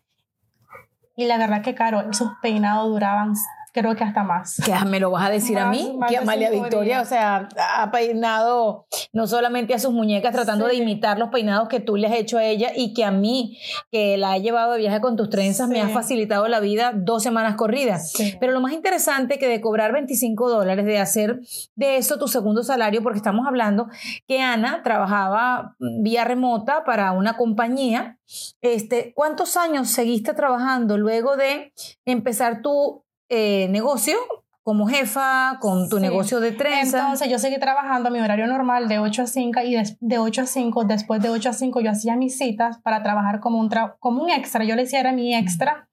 Y 1.15 1.27
la 1.27 1.39
verdad 1.39 1.63
que, 1.63 1.77
caro, 1.77 2.11
esos 2.11 2.29
peinados 2.43 2.89
duraban 2.89 3.35
creo 3.77 3.95
que 3.95 4.05
hasta 4.05 4.25
más. 4.25 4.61
Que 4.65 4.73
me 4.87 5.01
lo 5.01 5.11
vas 5.11 5.27
a 5.27 5.31
decir 5.31 5.59
a 5.59 5.69
mí, 5.69 5.99
que 6.09 6.17
Amalia 6.17 6.51
Victoria, 6.51 7.03
o 7.03 7.05
sea, 7.05 7.49
ha 7.75 7.91
peinado 7.91 8.87
no 9.13 9.27
solamente 9.27 9.75
a 9.75 9.79
sus 9.79 9.93
muñecas 9.93 10.33
tratando 10.33 10.67
de 10.67 10.77
imitar 10.77 11.19
los 11.19 11.29
peinados 11.29 11.69
que 11.69 11.81
tú 11.81 11.97
le 11.97 12.07
has 12.07 12.15
hecho 12.15 12.39
a 12.39 12.45
ella 12.45 12.73
y 12.75 12.95
que 12.95 13.05
a 13.05 13.11
mí, 13.11 13.59
que 13.93 14.17
la 14.17 14.37
he 14.37 14.41
llevado 14.41 14.73
de 14.73 14.79
viaje 14.79 15.01
con 15.01 15.17
tus 15.17 15.29
trenzas, 15.29 15.69
me 15.69 15.81
ha 15.83 15.89
facilitado 15.91 16.49
la 16.49 16.61
vida 16.61 16.93
dos 16.95 17.23
semanas 17.23 17.57
corridas. 17.57 18.13
Sí. 18.13 18.35
Pero 18.41 18.53
lo 18.53 18.61
más 18.61 18.73
interesante 18.73 19.39
que 19.39 19.49
de 19.49 19.61
cobrar 19.61 19.93
25 19.93 20.49
dólares, 20.49 20.87
de 20.87 20.99
hacer 20.99 21.41
de 21.75 21.99
eso 21.99 22.19
tu 22.19 22.29
segundo 22.29 22.63
salario, 22.63 23.03
porque 23.03 23.19
estamos 23.19 23.47
hablando 23.47 23.89
que 24.27 24.41
Ana 24.41 24.83
trabajaba 24.83 25.77
vía 25.79 26.25
remota 26.25 26.85
para 26.85 27.13
una 27.13 27.37
compañía. 27.37 28.19
Este, 28.61 29.13
¿Cuántos 29.15 29.57
años 29.57 29.89
seguiste 29.91 30.35
trabajando 30.35 30.99
luego 30.99 31.37
de 31.37 31.73
empezar 32.05 32.63
tu 32.63 33.06
eh, 33.29 33.69
negocio 33.71 34.17
como 34.63 34.89
jefa, 34.89 35.59
con 35.61 35.89
tu 35.89 35.97
Sí. 35.97 36.03
negocio 36.03 36.41
de 36.41 36.51
trenza? 36.53 36.99
Entonces 36.99 37.29
yo 37.29 37.39
seguí 37.39 37.59
trabajando 37.61 38.09
a 38.09 38.13
mi 38.13 38.19
horario 38.21 38.47
normal 38.49 38.89
de 38.89 38.99
8 38.99 39.23
a 39.23 39.27
5 39.27 39.61
y 39.65 39.77
de 40.01 40.19
8 40.19 40.43
a 40.43 40.47
5, 40.47 40.85
después 40.85 41.23
de 41.23 41.29
8 41.31 41.51
a 41.51 41.53
5 41.53 41.81
yo 41.81 41.91
hacía 41.91 42.17
mis 42.17 42.37
citas 42.37 42.79
para 42.83 43.03
trabajar 43.03 43.39
como 43.41 43.61
un, 43.61 43.71
tra- 43.71 43.95
como 44.01 44.23
un 44.23 44.31
extra. 44.31 44.65
Yo 44.65 44.75
le 44.75 44.83
decía 44.83 44.99
era 45.01 45.13
mi 45.13 45.35
extra 45.37 45.89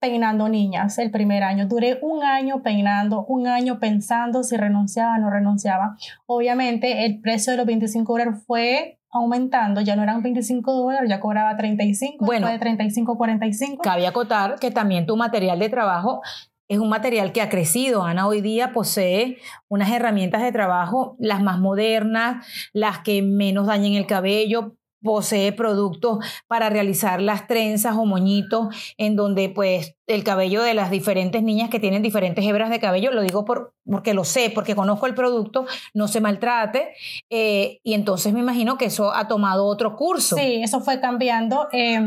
peinando 0.00 0.48
niñas 0.48 0.98
el 0.98 1.10
primer 1.10 1.42
año. 1.42 1.66
Duré 1.66 1.98
un 2.02 2.22
año 2.22 2.62
peinando, 2.62 3.24
un 3.26 3.46
año 3.48 3.78
pensando 3.80 4.42
si 4.44 4.56
renunciaba 4.56 5.16
o 5.16 5.18
no 5.18 5.30
renunciaba. 5.30 5.96
Obviamente 6.26 7.04
el 7.06 7.20
precio 7.20 7.52
de 7.52 7.56
los 7.58 7.66
25 7.66 8.12
dólares 8.12 8.42
fue 8.46 8.98
aumentando, 9.10 9.80
ya 9.80 9.96
no 9.96 10.02
eran 10.02 10.22
25 10.22 10.72
dólares, 10.72 11.08
ya 11.08 11.20
cobraba 11.20 11.56
35, 11.56 12.24
Bueno. 12.24 12.46
después 12.46 12.52
de 12.54 12.58
35, 12.60 13.16
45. 13.16 13.82
Cabe 13.82 14.06
acotar 14.06 14.56
que 14.58 14.70
también 14.70 15.06
tu 15.06 15.16
material 15.16 15.58
de 15.58 15.68
trabajo 15.70 16.20
es 16.68 16.78
un 16.78 16.88
material 16.88 17.32
que 17.32 17.42
ha 17.42 17.48
crecido. 17.48 18.02
Ana 18.02 18.26
hoy 18.26 18.40
día 18.40 18.72
posee 18.72 19.38
unas 19.68 19.90
herramientas 19.90 20.42
de 20.42 20.52
trabajo, 20.52 21.16
las 21.18 21.42
más 21.42 21.58
modernas, 21.58 22.46
las 22.72 23.00
que 23.00 23.22
menos 23.22 23.66
dañen 23.66 23.94
el 23.94 24.06
cabello. 24.06 24.76
Posee 25.02 25.52
productos 25.52 26.18
para 26.48 26.68
realizar 26.68 27.20
las 27.20 27.46
trenzas 27.46 27.94
o 27.96 28.06
moñitos, 28.06 28.74
en 28.96 29.14
donde 29.14 29.50
pues 29.50 29.94
el 30.08 30.24
cabello 30.24 30.62
de 30.62 30.74
las 30.74 30.90
diferentes 30.90 31.44
niñas 31.44 31.70
que 31.70 31.78
tienen 31.78 32.02
diferentes 32.02 32.44
hebras 32.44 32.70
de 32.70 32.80
cabello, 32.80 33.12
lo 33.12 33.22
digo 33.22 33.44
por, 33.44 33.74
porque 33.84 34.14
lo 34.14 34.24
sé, 34.24 34.50
porque 34.52 34.74
conozco 34.74 35.06
el 35.06 35.14
producto, 35.14 35.66
no 35.94 36.08
se 36.08 36.20
maltrate. 36.20 36.94
eh, 37.30 37.78
y 37.84 37.92
entonces 37.94 38.32
me 38.32 38.40
imagino 38.40 38.78
que 38.78 38.86
eso 38.86 39.12
ha 39.14 39.28
tomado 39.28 39.66
otro 39.66 39.94
curso. 39.94 40.34
Sí, 40.34 40.62
eso 40.62 40.80
fue 40.80 40.98
cambiando. 40.98 41.68
Eh, 41.72 42.00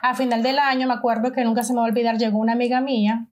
a 0.00 0.14
final 0.14 0.42
del 0.42 0.58
año, 0.58 0.86
me 0.86 0.94
acuerdo 0.94 1.32
que 1.32 1.44
nunca 1.44 1.62
se 1.62 1.74
me 1.74 1.80
va 1.80 1.86
a 1.86 1.90
olvidar, 1.90 2.16
llegó 2.16 2.38
una 2.38 2.52
amiga 2.52 2.80
mía, 2.80 3.28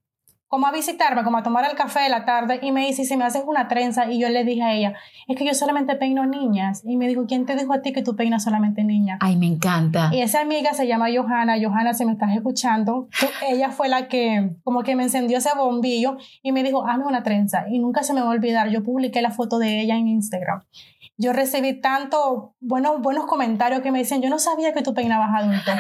como 0.54 0.68
a 0.68 0.70
visitarme, 0.70 1.25
como 1.25 1.38
a 1.38 1.42
tomar 1.42 1.68
el 1.68 1.75
café 1.76 2.02
de 2.02 2.08
la 2.11 2.25
tarde, 2.25 2.61
y 2.62 2.70
me 2.70 2.87
dice, 2.87 3.02
"¿Y 3.02 3.06
si 3.06 3.16
me 3.16 3.25
haces 3.25 3.42
una 3.44 3.66
trenza, 3.66 4.08
y 4.08 4.20
yo 4.20 4.28
le 4.28 4.44
dije 4.44 4.62
a 4.62 4.73
ella, 4.73 4.94
es 5.26 5.37
que 5.37 5.44
yo 5.44 5.52
solamente 5.52 5.96
peino 5.96 6.26
niñas. 6.26 6.82
Y 6.87 6.96
me 6.96 7.08
dijo, 7.08 7.26
¿quién 7.26 7.44
te 7.44 7.56
dijo 7.56 7.73
a 7.73 7.82
ti 7.82 7.92
que 7.92 8.02
tú 8.02 8.14
peinas 8.14 8.44
solamente 8.44 8.84
niñas? 8.84 9.18
Ay, 9.20 9.37
me 9.37 9.46
encanta. 9.46 10.11
Y 10.12 10.20
esa 10.23 10.42
amiga 10.42 10.73
se 10.73 10.87
llama 10.87 11.06
Johanna. 11.12 11.56
Johanna, 11.61 11.92
si 11.92 12.04
me 12.04 12.12
estás 12.12 12.32
escuchando, 12.37 13.08
tú- 13.18 13.26
ella 13.49 13.70
fue 13.70 13.88
la 13.88 14.06
que 14.06 14.50
como 14.62 14.84
que 14.84 14.94
me 14.94 15.02
encendió 15.02 15.38
ese 15.38 15.50
bombillo 15.56 16.18
y 16.44 16.52
me 16.52 16.62
dijo, 16.62 16.87
hazme 16.87 17.04
una 17.06 17.25
trenza. 17.25 17.64
Y 17.68 17.80
nunca 17.80 18.04
se 18.04 18.14
me 18.14 18.20
va 18.20 18.28
a 18.28 18.30
olvidar, 18.30 18.68
yo 18.68 18.84
publiqué 18.84 19.23
la 19.23 19.30
foto 19.32 19.58
de 19.58 19.80
ella 19.80 19.96
en 19.96 20.06
Instagram. 20.06 20.62
Yo 21.16 21.32
recibí 21.32 21.80
tanto 21.80 22.54
buenos, 22.61 23.00
buenos 23.00 23.26
comentarios 23.26 23.80
que 23.82 23.90
me 23.90 23.99
decían, 23.99 24.20
yo 24.23 24.30
no 24.30 24.38
sabía 24.38 24.73
que 24.73 24.82
tú 24.82 24.94
peinabas 24.94 25.30
adulto. 25.34 25.73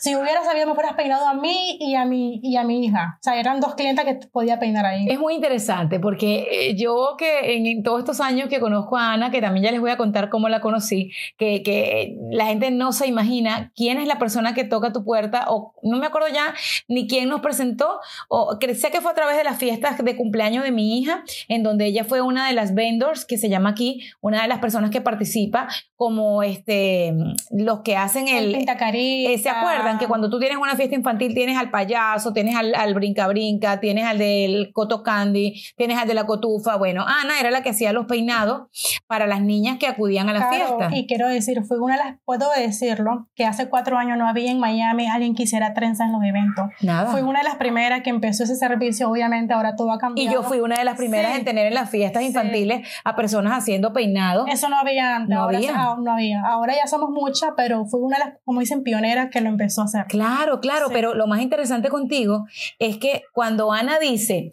Si 0.00 0.16
hubiera 0.16 0.42
sabido, 0.44 0.66
me 0.66 0.72
hubieras 0.72 0.94
peinado 0.94 1.26
a 1.26 1.34
mí 1.34 1.76
y 1.80 1.94
a 1.94 2.04
mi, 2.04 2.40
y 2.42 2.56
a 2.56 2.64
mi 2.64 2.84
hija. 2.84 3.18
O 3.20 3.22
sea, 3.22 3.38
eran 3.38 3.60
dos 3.60 3.74
clientas 3.74 4.04
que 4.04 4.14
podía 4.32 4.58
peinar 4.58 4.86
ahí. 4.86 5.06
Es 5.08 5.18
muy 5.18 5.34
interesante 5.34 6.00
porque 6.00 6.46
eh, 6.50 6.76
yo 6.76 7.14
que 7.18 7.56
en, 7.56 7.66
en 7.66 7.82
todos 7.82 8.00
estos 8.00 8.20
años 8.20 8.48
que 8.48 8.60
conozco 8.60 8.96
a 8.96 9.12
Ana, 9.12 9.30
que 9.30 9.40
también 9.40 9.64
ya 9.64 9.70
les 9.70 9.80
voy 9.80 9.90
a 9.90 9.96
contar 9.96 10.30
cómo 10.30 10.48
la 10.48 10.60
conocí, 10.60 11.12
que, 11.36 11.62
que 11.62 12.16
la 12.30 12.46
gente 12.46 12.70
no 12.70 12.92
se 12.92 13.06
imagina 13.06 13.72
quién 13.76 13.98
es 13.98 14.06
la 14.06 14.18
persona 14.18 14.54
que 14.54 14.64
toca 14.64 14.92
tu 14.92 15.04
puerta 15.04 15.46
o 15.48 15.74
no 15.82 15.98
me 15.98 16.06
acuerdo 16.06 16.28
ya 16.28 16.54
ni 16.88 17.06
quién 17.06 17.28
nos 17.28 17.40
presentó 17.40 18.00
o 18.28 18.58
que 18.58 18.74
sé 18.74 18.90
que 18.90 19.00
fue 19.00 19.12
a 19.12 19.14
través 19.14 19.36
de 19.36 19.44
las 19.44 19.58
fiestas 19.58 19.98
de 20.02 20.16
cumpleaños 20.16 20.64
de 20.64 20.72
mi 20.72 20.98
hija 20.98 21.24
en 21.48 21.62
donde 21.62 21.86
ella 21.86 22.04
fue 22.04 22.20
una 22.20 22.46
de 22.46 22.54
las 22.54 22.74
vendors 22.74 23.24
que 23.24 23.38
se 23.38 23.48
llama 23.48 23.70
aquí, 23.70 24.02
una 24.20 24.42
de 24.42 24.48
las 24.48 24.58
personas 24.58 24.90
que 24.90 25.00
participa 25.00 25.68
como 25.96 26.42
este 26.42 27.14
los 27.50 27.80
que 27.80 27.96
hacen 27.96 28.28
el, 28.28 28.52
pintacarita. 28.52 29.30
eh, 29.32 29.38
¿Se 29.38 29.50
acuerdan 29.50 29.89
que 29.98 30.06
cuando 30.06 30.30
tú 30.30 30.38
tienes 30.38 30.58
una 30.58 30.76
fiesta 30.76 30.94
infantil 30.94 31.34
tienes 31.34 31.56
al 31.58 31.70
payaso, 31.70 32.32
tienes 32.32 32.54
al, 32.56 32.74
al 32.74 32.94
brinca-brinca, 32.94 33.80
tienes 33.80 34.04
al 34.06 34.18
del 34.18 34.72
coto 34.72 35.02
candy, 35.02 35.60
tienes 35.76 35.98
al 35.98 36.08
de 36.08 36.14
la 36.14 36.26
cotufa? 36.26 36.76
Bueno, 36.76 37.04
Ana 37.06 37.38
era 37.40 37.50
la 37.50 37.62
que 37.62 37.70
hacía 37.70 37.92
los 37.92 38.06
peinados 38.06 38.68
para 39.06 39.26
las 39.26 39.40
niñas 39.42 39.78
que 39.78 39.86
acudían 39.86 40.28
a 40.28 40.32
la 40.32 40.48
Claro, 40.48 40.78
fiesta. 40.78 40.96
Y 40.96 41.06
quiero 41.06 41.28
decir, 41.28 41.62
fue 41.64 41.78
una 41.80 41.96
de 41.96 42.04
las, 42.04 42.16
puedo 42.24 42.48
decirlo, 42.56 43.28
que 43.34 43.44
hace 43.44 43.68
cuatro 43.68 43.98
años 43.98 44.16
no 44.18 44.26
había 44.28 44.50
en 44.50 44.58
Miami 44.58 45.06
alguien 45.08 45.34
que 45.34 45.42
hiciera 45.44 45.74
trenza 45.74 46.04
en 46.04 46.12
los 46.12 46.22
eventos. 46.22 46.66
Nada. 46.82 47.10
Fui 47.10 47.20
una 47.22 47.40
de 47.40 47.44
las 47.44 47.56
primeras 47.56 48.02
que 48.02 48.10
empezó 48.10 48.44
ese 48.44 48.56
servicio, 48.56 49.10
obviamente 49.10 49.52
ahora 49.54 49.76
todo 49.76 49.92
ha 49.92 49.96
Y 49.96 49.98
cambiado. 49.98 50.32
yo 50.34 50.42
fui 50.42 50.60
una 50.60 50.78
de 50.78 50.84
las 50.84 50.96
primeras 50.96 51.32
Sí. 51.32 51.38
en 51.38 51.44
tener 51.44 51.66
en 51.66 51.74
las 51.74 51.90
fiestas 51.90 52.22
Sí. 52.22 52.28
infantiles 52.28 52.86
a 53.04 53.16
personas 53.16 53.52
haciendo 53.56 53.92
peinados. 53.92 54.46
Eso 54.50 54.68
no 54.68 54.76
había 54.78 55.16
antes, 55.16 55.34
No 55.36 55.42
ahora, 55.42 55.58
había. 55.58 55.72
ah, 55.74 55.96
no 56.00 56.12
había. 56.12 56.42
Ahora 56.44 56.74
ya 56.74 56.86
somos 56.86 57.10
muchas, 57.10 57.50
pero 57.56 57.84
fui 57.86 58.00
una 58.00 58.18
de 58.18 58.24
las, 58.24 58.34
como 58.44 58.60
dicen, 58.60 58.82
pioneras 58.82 59.28
que 59.30 59.40
lo 59.40 59.48
empezó 59.48 59.79
a 59.80 59.84
hacer. 59.84 60.06
Claro, 60.08 60.60
claro, 60.60 60.86
Sí. 60.88 60.92
pero 60.94 61.14
lo 61.14 61.26
más 61.26 61.40
interesante 61.40 61.88
contigo 61.88 62.46
es 62.78 62.98
que 62.98 63.22
cuando 63.32 63.72
Ana 63.72 63.98
dice, 63.98 64.50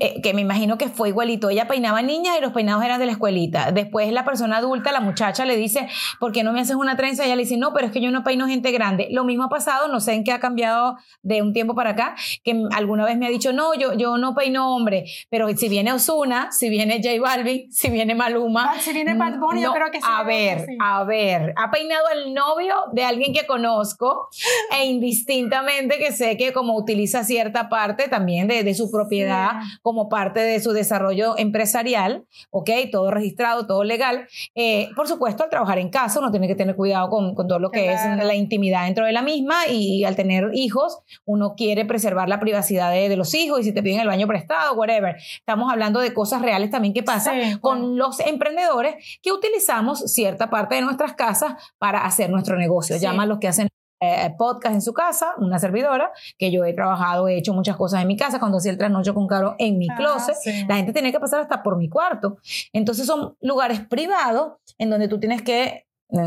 eh, 0.00 0.20
que 0.22 0.34
me 0.34 0.40
imagino 0.42 0.78
que 0.78 0.88
fue 0.88 1.08
igualito, 1.10 1.50
ella 1.50 1.68
peinaba 1.68 2.02
niñas 2.02 2.36
y 2.38 2.42
los 2.42 2.52
peinados 2.52 2.84
eran 2.84 2.98
de 3.00 3.06
la 3.06 3.12
escuelita. 3.12 3.72
Después 3.72 4.12
la 4.12 4.24
persona 4.24 4.58
adulta, 4.58 4.92
la 4.92 5.00
muchacha, 5.00 5.44
le 5.44 5.56
dice, 5.56 5.88
¿por 6.20 6.32
qué 6.32 6.42
no 6.42 6.52
me 6.52 6.60
haces 6.60 6.76
una 6.76 6.96
trenza? 6.96 7.24
ella 7.24 7.36
le 7.36 7.42
dice, 7.42 7.56
no, 7.56 7.72
pero 7.72 7.86
es 7.86 7.92
que 7.92 8.00
yo 8.00 8.10
no 8.10 8.22
peino 8.24 8.46
gente 8.46 8.70
grande. 8.72 9.08
Lo 9.10 9.24
mismo 9.24 9.44
ha 9.44 9.48
pasado, 9.48 9.88
no 9.88 10.00
sé 10.00 10.14
en 10.14 10.24
qué 10.24 10.32
ha 10.32 10.40
cambiado 10.40 10.96
de 11.22 11.42
un 11.42 11.52
tiempo 11.52 11.74
para 11.74 11.90
acá, 11.90 12.14
que 12.44 12.60
alguna 12.72 13.04
vez 13.04 13.16
me 13.18 13.26
ha 13.26 13.30
dicho, 13.30 13.52
no, 13.52 13.74
yo, 13.74 13.94
yo 13.94 14.18
no 14.18 14.34
peino 14.34 14.74
hombre, 14.74 15.04
pero 15.30 15.48
si 15.56 15.68
viene 15.68 15.92
Osuna, 15.92 16.50
si 16.52 16.68
viene 16.68 17.00
J 17.02 17.20
Balvin, 17.20 17.70
si 17.72 17.90
viene 17.90 18.14
Maluma. 18.14 18.72
Ah, 18.74 18.80
si 18.80 18.92
viene 18.92 19.14
Bad 19.14 19.38
Bunny, 19.38 19.62
yo 19.62 19.72
creo 19.72 19.90
que 19.90 20.00
sí, 20.00 20.06
A 20.08 20.22
ver, 20.24 20.66
sí. 20.66 20.76
a 20.80 21.04
ver, 21.04 21.54
ha 21.56 21.70
peinado 21.70 22.04
el 22.14 22.34
novio 22.34 22.74
de 22.92 23.04
alguien 23.04 23.32
que 23.32 23.46
conozco 23.46 24.28
e 24.80 24.86
indistintamente 24.86 25.98
que 25.98 26.12
sé 26.12 26.36
que 26.36 26.52
como 26.52 26.76
utiliza 26.76 27.24
cierta 27.24 27.68
parte 27.68 28.08
también 28.08 28.48
de, 28.48 28.62
de 28.64 28.74
su 28.74 28.90
propiedad 28.90 29.18
Sí. 29.62 29.78
como 29.82 30.08
parte 30.08 30.40
de 30.40 30.60
su 30.60 30.72
desarrollo 30.72 31.36
empresarial, 31.38 32.24
¿ok? 32.50 32.70
Todo 32.92 33.10
registrado, 33.10 33.66
todo 33.66 33.84
legal. 33.84 34.26
Eh, 34.54 34.88
por 34.94 35.08
supuesto, 35.08 35.42
al 35.44 35.50
trabajar 35.50 35.78
en 35.78 35.90
casa 35.90 36.18
uno 36.20 36.30
tiene 36.30 36.46
que 36.48 36.54
tener 36.54 36.76
cuidado 36.76 37.08
con, 37.08 37.34
con 37.34 37.48
todo 37.48 37.58
lo 37.58 37.70
que 37.70 37.84
Claro. 37.84 38.20
es 38.20 38.26
la 38.26 38.34
intimidad 38.34 38.84
dentro 38.84 39.04
de 39.06 39.12
la 39.12 39.22
misma 39.22 39.66
y, 39.68 40.04
al 40.04 40.16
tener 40.16 40.50
hijos 40.54 40.98
uno 41.24 41.54
quiere 41.56 41.84
preservar 41.84 42.28
la 42.28 42.40
privacidad 42.40 42.90
de, 42.92 43.08
de 43.08 43.16
los 43.16 43.34
hijos 43.34 43.60
y 43.60 43.64
si 43.64 43.72
te 43.72 43.82
piden 43.82 44.00
el 44.00 44.06
baño 44.06 44.26
prestado, 44.26 44.74
whatever. 44.74 45.16
Estamos 45.38 45.70
hablando 45.72 46.00
de 46.00 46.12
cosas 46.14 46.42
reales 46.42 46.70
también 46.70 46.94
que 46.94 47.02
pasan 47.02 47.40
Sí, 47.42 47.58
con 47.60 47.80
bueno. 47.80 47.94
los 47.96 48.20
emprendedores 48.20 49.18
que 49.22 49.32
utilizamos 49.32 50.00
cierta 50.12 50.50
parte 50.50 50.76
de 50.76 50.82
nuestras 50.82 51.14
casas 51.14 51.54
para 51.78 52.04
hacer 52.04 52.30
nuestro 52.30 52.56
negocio. 52.56 52.96
Sí. 52.96 53.02
Llama 53.02 53.24
a 53.24 53.26
los 53.26 53.38
que 53.38 53.48
hacen 53.48 53.68
eh, 54.00 54.34
podcast 54.38 54.74
en 54.74 54.82
su 54.82 54.92
casa, 54.92 55.34
una 55.38 55.58
servidora, 55.58 56.12
que 56.38 56.50
yo 56.50 56.64
he 56.64 56.72
trabajado, 56.72 57.28
he 57.28 57.36
hecho 57.36 57.52
muchas 57.52 57.76
cosas 57.76 58.02
en 58.02 58.08
mi 58.08 58.16
casa, 58.16 58.38
cuando 58.38 58.58
hacía 58.58 58.70
el 58.72 58.78
trasnocho 58.78 59.14
con 59.14 59.26
Caro 59.26 59.56
en 59.58 59.78
mi 59.78 59.88
Ah, 59.90 59.96
closet, 59.96 60.36
sí. 60.36 60.64
la 60.68 60.76
gente 60.76 60.92
tiene 60.92 61.12
que 61.12 61.20
pasar 61.20 61.40
hasta 61.40 61.62
por 61.62 61.76
mi 61.76 61.88
cuarto. 61.88 62.38
Entonces 62.72 63.06
son 63.06 63.36
lugares 63.40 63.80
privados 63.80 64.52
en 64.78 64.90
donde 64.90 65.08
tú 65.08 65.18
tienes 65.18 65.42
que 65.42 65.86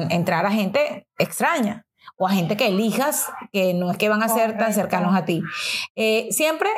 entrar 0.10 0.46
a 0.46 0.52
gente 0.52 1.08
extraña 1.18 1.86
o 2.18 2.28
a 2.28 2.32
gente 2.32 2.56
que 2.58 2.68
elijas 2.68 3.32
que 3.52 3.74
no 3.74 3.90
es 3.90 3.98
que 3.98 4.10
van 4.10 4.22
a 4.22 4.28
ser 4.30 4.58
tan 4.58 4.74
cercanos 4.74 5.16
a 5.16 5.26
ti. 5.26 5.42
Eh, 5.96 6.28
siempre 6.32 6.70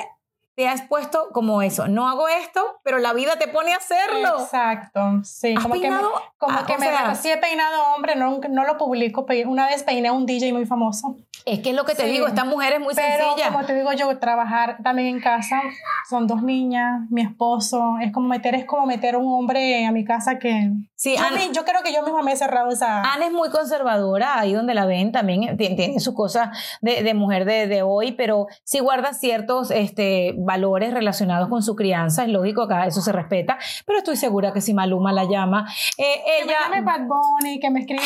te 0.56 0.68
has 0.68 0.82
puesto 0.84 1.30
como 1.32 1.62
eso, 1.62 1.88
no 1.88 2.08
hago 2.08 2.28
esto, 2.28 2.62
pero 2.84 3.00
la 3.00 3.14
vida 3.14 3.38
te 3.38 3.48
pone 3.48 3.74
a 3.74 3.78
hacerlo. 3.78 4.40
Exacto, 4.42 5.02
sí. 5.24 5.56
¿Has 5.58 5.64
Como 5.64 5.76
que 5.76 5.82
me, 5.82 5.88
peinado? 5.90 6.12
como 6.38 6.60
Ah, 6.60 6.66
que 6.68 6.78
me 6.78 6.86
sea- 6.88 7.16
sí 7.16 7.32
he 7.32 7.38
peinado 7.38 7.96
hombre, 7.96 8.16
no, 8.16 8.40
no 8.50 8.64
lo 8.66 8.78
publico. 8.78 9.26
Una 9.48 9.66
vez 9.68 9.84
peiné 9.84 10.10
a 10.10 10.14
un 10.14 10.26
DJ 10.26 10.54
muy 10.54 10.66
famoso. 10.66 11.16
Es 11.46 11.60
que 11.60 11.72
es 11.72 11.76
lo 11.76 11.84
que 11.84 11.94
te 11.96 12.04
Sí. 12.04 12.10
digo, 12.12 12.28
esta 12.28 12.46
mujer 12.46 12.74
es 12.74 12.80
muy 12.80 12.94
Pero 12.96 13.26
sencilla. 13.32 13.52
como 13.52 13.66
te 13.66 13.76
digo 13.76 13.92
yo, 13.94 14.18
trabajar 14.20 14.78
también 14.82 15.08
en 15.10 15.20
casa, 15.22 15.60
son 16.10 16.26
dos 16.26 16.42
niñas, 16.42 17.02
mi 17.10 17.22
esposo, 17.22 17.96
es 18.02 18.14
como 18.14 18.30
meter, 18.30 18.56
es 18.56 18.64
como 18.66 18.86
meter 18.86 19.18
un 19.18 19.34
hombre 19.34 19.86
a 19.86 19.92
mi 19.92 20.06
casa 20.06 20.40
que... 20.40 20.72
Sí, 20.96 21.18
yo, 21.18 21.22
Ana, 21.26 21.36
mi- 21.38 21.52
yo 21.52 21.66
creo 21.66 21.84
que 21.84 21.92
yo 21.94 22.02
misma 22.04 22.22
me 22.24 22.32
he 22.32 22.36
cerrado 22.38 22.70
esa... 22.70 23.02
Ana 23.02 23.26
es 23.26 23.32
muy 23.34 23.50
conservadora, 23.50 24.40
ahí 24.40 24.54
donde 24.54 24.74
la 24.74 24.86
ven 24.86 25.12
también 25.12 25.58
tiene, 25.58 25.76
tiene 25.76 26.00
su 26.00 26.14
cosa 26.14 26.52
de, 26.82 27.04
de 27.04 27.14
mujer 27.14 27.44
de, 27.44 27.68
de 27.68 27.82
hoy, 27.82 28.14
pero 28.14 28.48
sí 28.64 28.80
guarda 28.80 29.14
ciertos 29.14 29.70
este, 29.72 30.34
valores 30.46 30.94
relacionados 30.94 31.50
con 31.50 31.64
su 31.64 31.76
crianza, 31.76 32.24
es 32.24 32.30
lógico, 32.30 32.64
acá 32.64 32.86
eso 32.86 33.02
se 33.02 33.12
respeta, 33.12 33.58
pero 33.86 34.00
estoy 34.00 34.16
segura 34.16 34.54
que 34.54 34.62
si 34.62 34.74
Maluma 34.74 35.12
la 35.12 35.26
llama, 35.26 35.68
eh, 35.98 36.22
Que 36.26 36.46
me 36.46 36.52
ella, 36.52 36.60
llame 36.64 36.82
Bad 36.82 37.08
Bunny, 37.08 37.60
que 37.60 37.70
me 37.70 37.80
escriba 37.82 38.04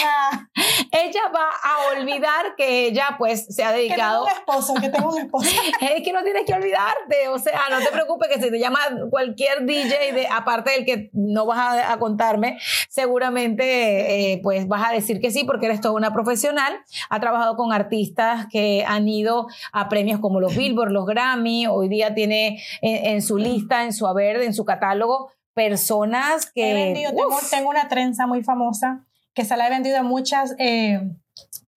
ella 0.91 1.21
va 1.33 1.49
a 1.63 1.99
olvidar 1.99 2.55
que 2.55 2.87
ella 2.87 3.15
pues 3.17 3.45
se 3.49 3.63
ha 3.63 3.73
que 3.73 3.73
tengo 3.73 3.87
dedicado 3.89 4.23
un 4.23 4.31
esposo, 4.31 4.73
que 4.75 4.89
tengo 4.89 5.09
un 5.09 5.19
esposo. 5.19 5.49
es 5.81 6.03
que 6.03 6.13
no 6.13 6.23
tienes 6.23 6.45
que 6.45 6.53
olvidarte, 6.53 7.27
o 7.29 7.39
sea, 7.39 7.61
no 7.69 7.79
te 7.79 7.91
preocupes 7.91 8.29
que 8.29 8.41
si 8.41 8.51
te 8.51 8.59
llama 8.59 8.79
cualquier 9.09 9.65
DJ, 9.65 10.13
de, 10.13 10.27
aparte 10.27 10.71
del 10.71 10.85
que 10.85 11.09
no 11.13 11.45
vas 11.45 11.59
a, 11.59 11.93
a 11.93 11.99
contarme, 11.99 12.57
seguramente 12.89 14.33
eh, 14.33 14.39
pues 14.43 14.67
vas 14.67 14.89
a 14.89 14.93
decir 14.93 15.19
que 15.19 15.31
sí 15.31 15.43
porque 15.43 15.67
eres 15.67 15.81
toda 15.81 15.95
una 15.95 16.13
profesional, 16.13 16.73
ha 17.09 17.19
trabajado 17.19 17.55
con 17.55 17.73
artistas 17.73 18.47
que 18.51 18.83
han 18.87 19.07
ido 19.07 19.47
a 19.71 19.89
premios 19.89 20.19
como 20.19 20.39
los 20.39 20.55
Billboard, 20.55 20.91
los 20.91 21.05
Grammy, 21.05 21.67
hoy 21.67 21.89
día 21.89 22.13
tiene 22.13 22.26
en, 22.31 22.57
en 22.81 23.21
su 23.21 23.37
lista, 23.37 23.83
en 23.83 23.93
su 23.93 24.07
haber, 24.07 24.41
en 24.41 24.53
su 24.53 24.65
catálogo, 24.65 25.31
personas 25.53 26.51
que... 26.51 26.71
He 26.71 26.73
vendido, 26.73 27.11
tengo 27.49 27.69
una 27.69 27.87
trenza 27.87 28.27
muy 28.27 28.43
famosa 28.43 29.07
que 29.37 29.45
se 29.45 29.55
la 29.55 29.67
he 29.67 29.69
vendido 29.69 29.99
a 29.99 30.03
muchas 30.03 30.55
eh, 30.57 30.99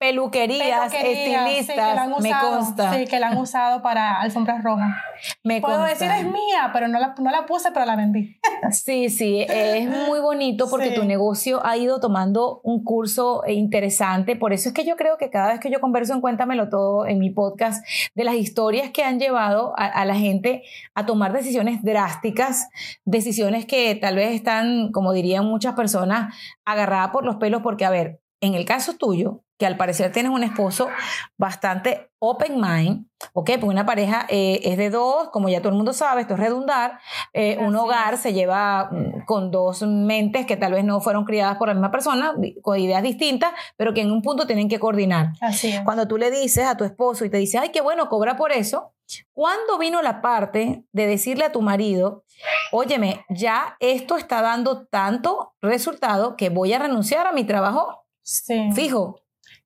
peluquerías, 0.01 0.91
sí, 0.91 0.97
estilistas, 0.97 1.99
han 1.99 2.11
me 2.23 2.33
consta, 2.41 2.95
Sí, 2.95 3.05
que 3.05 3.21
la 3.21 3.29
han 3.29 3.37
usado 3.39 3.83
para 3.83 4.19
alfombras 4.21 4.65
rojas. 4.65 4.97
me 5.45 5.61
Puedo 5.61 5.77
consta. 5.77 5.93
decir 5.93 6.11
es 6.11 6.25
mía, 6.33 6.71
pero 6.73 6.89
no 6.89 6.99
la, 6.99 7.15
no 7.19 7.31
la 7.31 7.45
puse, 7.45 7.71
pero 7.71 7.85
la 7.85 7.97
vendí. 7.97 8.41
Sí, 8.71 9.11
sí, 9.11 9.45
es 9.49 9.89
muy 10.09 10.19
bonito 10.21 10.69
porque 10.71 10.89
Sí. 10.89 10.95
tu 10.95 11.05
negocio 11.05 11.65
ha 11.67 11.77
ido 11.77 12.01
tomando 12.01 12.61
un 12.65 12.83
curso 12.83 13.43
interesante. 13.47 14.37
Por 14.37 14.55
eso 14.55 14.71
es 14.71 14.75
que 14.75 14.87
yo 14.87 14.97
creo 14.97 15.19
que 15.19 15.29
cada 15.29 15.49
vez 15.49 15.61
que 15.61 15.71
yo 15.71 15.81
converso 15.81 16.15
en 16.15 16.23
Cuéntamelo 16.23 16.71
Todo 16.71 17.07
en 17.07 17.19
mi 17.19 17.29
podcast, 17.31 17.85
de 18.15 18.25
las 18.25 18.37
historias 18.37 18.91
que 18.93 19.05
han 19.05 19.21
llevado 19.21 19.75
a, 19.77 19.85
a 19.85 20.05
la 20.07 20.15
gente 20.15 20.63
a 20.95 21.05
tomar 21.05 21.35
decisiones 21.35 21.83
drásticas, 21.83 22.69
decisiones 23.05 23.67
que 23.67 23.95
tal 23.97 24.17
vez 24.17 24.33
están, 24.33 24.93
como 24.93 25.13
dirían 25.13 25.45
muchas 25.45 25.75
personas, 25.75 26.35
agarradas 26.65 27.11
por 27.11 27.25
los 27.27 27.37
pelos, 27.37 27.61
porque 27.63 27.85
a 27.85 27.91
ver, 27.91 28.21
en 28.41 28.55
el 28.55 28.65
caso 28.65 28.95
tuyo, 28.97 29.43
que 29.61 29.67
al 29.67 29.77
parecer 29.77 30.11
tienes 30.11 30.33
un 30.33 30.43
esposo 30.43 30.89
bastante 31.37 32.11
open 32.19 32.59
mind, 32.61 33.07
¿ok? 33.35 33.51
Porque 33.61 33.65
una 33.67 33.85
pareja 33.85 34.25
eh, 34.31 34.61
es 34.65 34.79
de 34.79 34.89
dos, 34.89 35.29
como 35.29 35.51
ya 35.51 35.59
todo 35.61 35.69
el 35.69 35.75
mundo 35.77 35.93
sabe, 35.93 36.23
esto 36.23 36.33
es 36.35 36.41
redundar, 36.41 36.99
eh, 37.35 37.59
un 37.61 37.77
hogar 37.77 38.17
se 38.17 38.33
lleva 38.33 38.89
mm, 38.91 39.27
con 39.27 39.51
dos 39.51 39.83
mentes 39.83 40.47
que 40.47 40.57
tal 40.57 40.73
vez 40.73 40.83
no 40.85 41.01
fueron 41.03 41.27
criadas 41.27 41.59
por 41.59 41.69
la 41.69 41.75
misma 41.75 41.91
persona, 41.91 42.35
con 42.63 42.79
ideas 42.79 43.03
distintas, 43.03 43.53
pero 43.77 43.93
que 43.93 44.01
en 44.01 44.11
un 44.11 44.23
punto 44.23 44.47
tienen 44.47 44.69
que 44.71 44.79
coordinar. 44.81 45.33
Así 45.43 45.69
es. 45.69 45.81
Cuando 45.83 46.09
tú 46.09 46.17
le 46.17 46.31
dices 46.31 46.67
a 46.67 46.77
tu 46.79 46.85
esposo 46.85 47.27
y 47.27 47.31
te 47.31 47.37
dice, 47.37 47.59
ay, 47.59 47.69
qué 47.69 47.83
bueno, 47.83 48.09
cobra 48.09 48.39
por 48.39 48.53
eso, 48.53 48.95
¿cuándo 49.35 49.77
vino 49.79 50.01
la 50.01 50.23
parte 50.23 50.85
de 50.93 51.07
decirle 51.07 51.45
a 51.45 51.53
tu 51.53 51.61
marido, 51.61 52.25
óyeme, 52.73 53.27
ya 53.29 53.77
esto 53.79 54.17
está 54.17 54.41
dando 54.41 54.87
tanto 54.87 55.53
resultado 55.61 56.35
que 56.37 56.49
voy 56.49 56.73
a 56.73 56.79
renunciar 56.79 57.27
a 57.27 57.33
mi 57.33 57.45
trabajo 57.45 58.07
Sí. 58.23 58.71
fijo? 58.75 59.21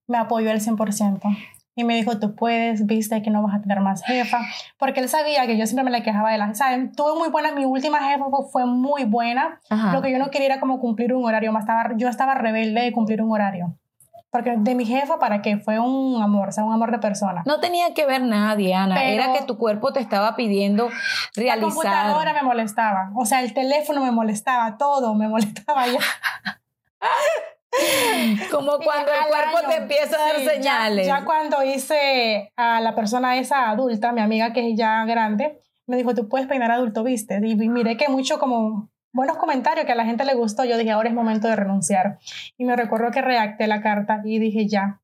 Me 0.07 0.19
apoyó 0.19 0.51
al 0.51 0.61
100%. 0.61 1.21
Y 1.77 1.83
me 1.83 1.97
dijo, 1.97 2.21
tú 2.21 2.37
puedes, 2.37 2.87
viste 2.87 3.21
que 3.23 3.31
no 3.31 3.43
vas 3.43 3.57
a 3.57 3.61
tener 3.61 3.81
más 3.81 4.05
jefa. 4.05 4.39
Porque 4.79 5.01
él 5.01 5.09
sabía 5.09 5.45
que 5.47 5.57
yo 5.59 5.67
siempre 5.67 5.83
me 5.85 5.91
la 5.91 6.05
quejaba 6.05 6.31
de 6.31 6.39
la... 6.39 6.55
¿Saben? 6.55 6.93
Tuve 6.93 7.19
muy 7.19 7.31
buena, 7.31 7.51
mi 7.53 7.65
última 7.65 7.99
jefa 8.01 8.25
fue, 8.53 8.65
muy 8.65 9.05
buena. 9.05 9.59
Ajá. 9.69 9.93
Lo 9.93 10.01
que 10.01 10.13
yo 10.13 10.19
no 10.19 10.31
quería 10.31 10.47
era 10.47 10.61
como 10.61 10.79
cumplir 10.79 11.13
un 11.15 11.25
horario. 11.25 11.51
Más 11.51 11.65
estaba, 11.65 11.91
yo 11.97 12.09
estaba 12.09 12.35
rebelde 12.37 12.81
de 12.83 12.93
cumplir 12.93 13.21
un 13.23 13.33
horario. 13.33 13.77
Porque 14.31 14.55
de 14.57 14.75
mi 14.77 14.85
jefa, 14.85 15.19
¿para 15.19 15.43
qué? 15.43 15.59
Fue 15.59 15.79
un 15.81 16.21
amor, 16.23 16.49
o 16.49 16.53
sea, 16.53 16.65
un 16.65 16.73
amor 16.73 16.91
de 16.93 16.99
persona. 16.99 17.43
No 17.47 17.59
tenía 17.61 17.93
que 17.95 18.05
ver 18.07 18.23
nada, 18.23 18.55
Diana. 18.57 18.95
Pero- 18.95 19.23
Era 19.25 19.33
que 19.33 19.45
tu 19.45 19.59
cuerpo 19.59 19.93
te 19.93 19.99
estaba 20.01 20.37
pidiendo 20.37 20.89
La 20.91 20.95
realizar. 21.35 21.73
computadora 21.73 22.33
me 22.35 22.43
molestaba. 22.43 23.11
O 23.17 23.27
sea, 23.27 23.43
el 23.43 23.53
teléfono 23.53 24.01
me 24.05 24.11
molestaba, 24.13 24.77
todo 24.77 25.15
me 25.15 25.27
molestaba 25.29 25.87
ya. 25.89 25.99
Como 28.51 28.79
cuando 28.79 29.13
el 29.13 29.29
cuerpo 29.29 29.59
año. 29.59 29.69
te 29.69 29.77
empieza 29.77 30.17
a 30.17 30.29
dar 30.29 30.37
Sí, 30.39 30.47
señales. 30.47 31.07
Ya, 31.07 31.25
cuando 31.25 31.63
hice 31.63 32.53
a 32.57 32.81
la 32.81 32.95
persona 32.95 33.39
esa 33.39 33.71
adulta, 33.71 34.13
mi 34.13 34.21
amiga 34.21 34.53
que 34.53 34.71
es 34.71 34.77
ya 34.77 35.05
grande, 35.05 35.61
me 35.87 35.97
dijo, 35.97 36.15
tú 36.15 36.29
puedes 36.29 36.47
peinar 36.47 36.71
adulto, 36.71 37.03
viste. 37.03 37.41
Y 37.43 37.57
miré 37.57 37.97
que 37.97 38.09
mucho 38.09 38.39
como 38.39 38.91
buenos 39.13 39.37
comentarios 39.37 39.87
que 39.87 39.93
a 39.93 39.97
la 39.97 40.05
gente 40.05 40.25
le 40.25 40.35
gustó. 40.35 40.65
Yo 40.65 40.79
dije, 40.79 40.91
ahora 40.91 41.09
es 41.09 41.15
momento 41.15 41.49
de 41.49 41.57
renunciar. 41.57 42.19
Y 42.57 42.65
me 42.65 42.77
recuerdo 42.77 43.11
que 43.11 43.23
redacté 43.23 43.67
la 43.67 43.83
carta 43.83 44.21
y 44.25 44.39
dije, 44.39 44.67
ya, 44.67 45.01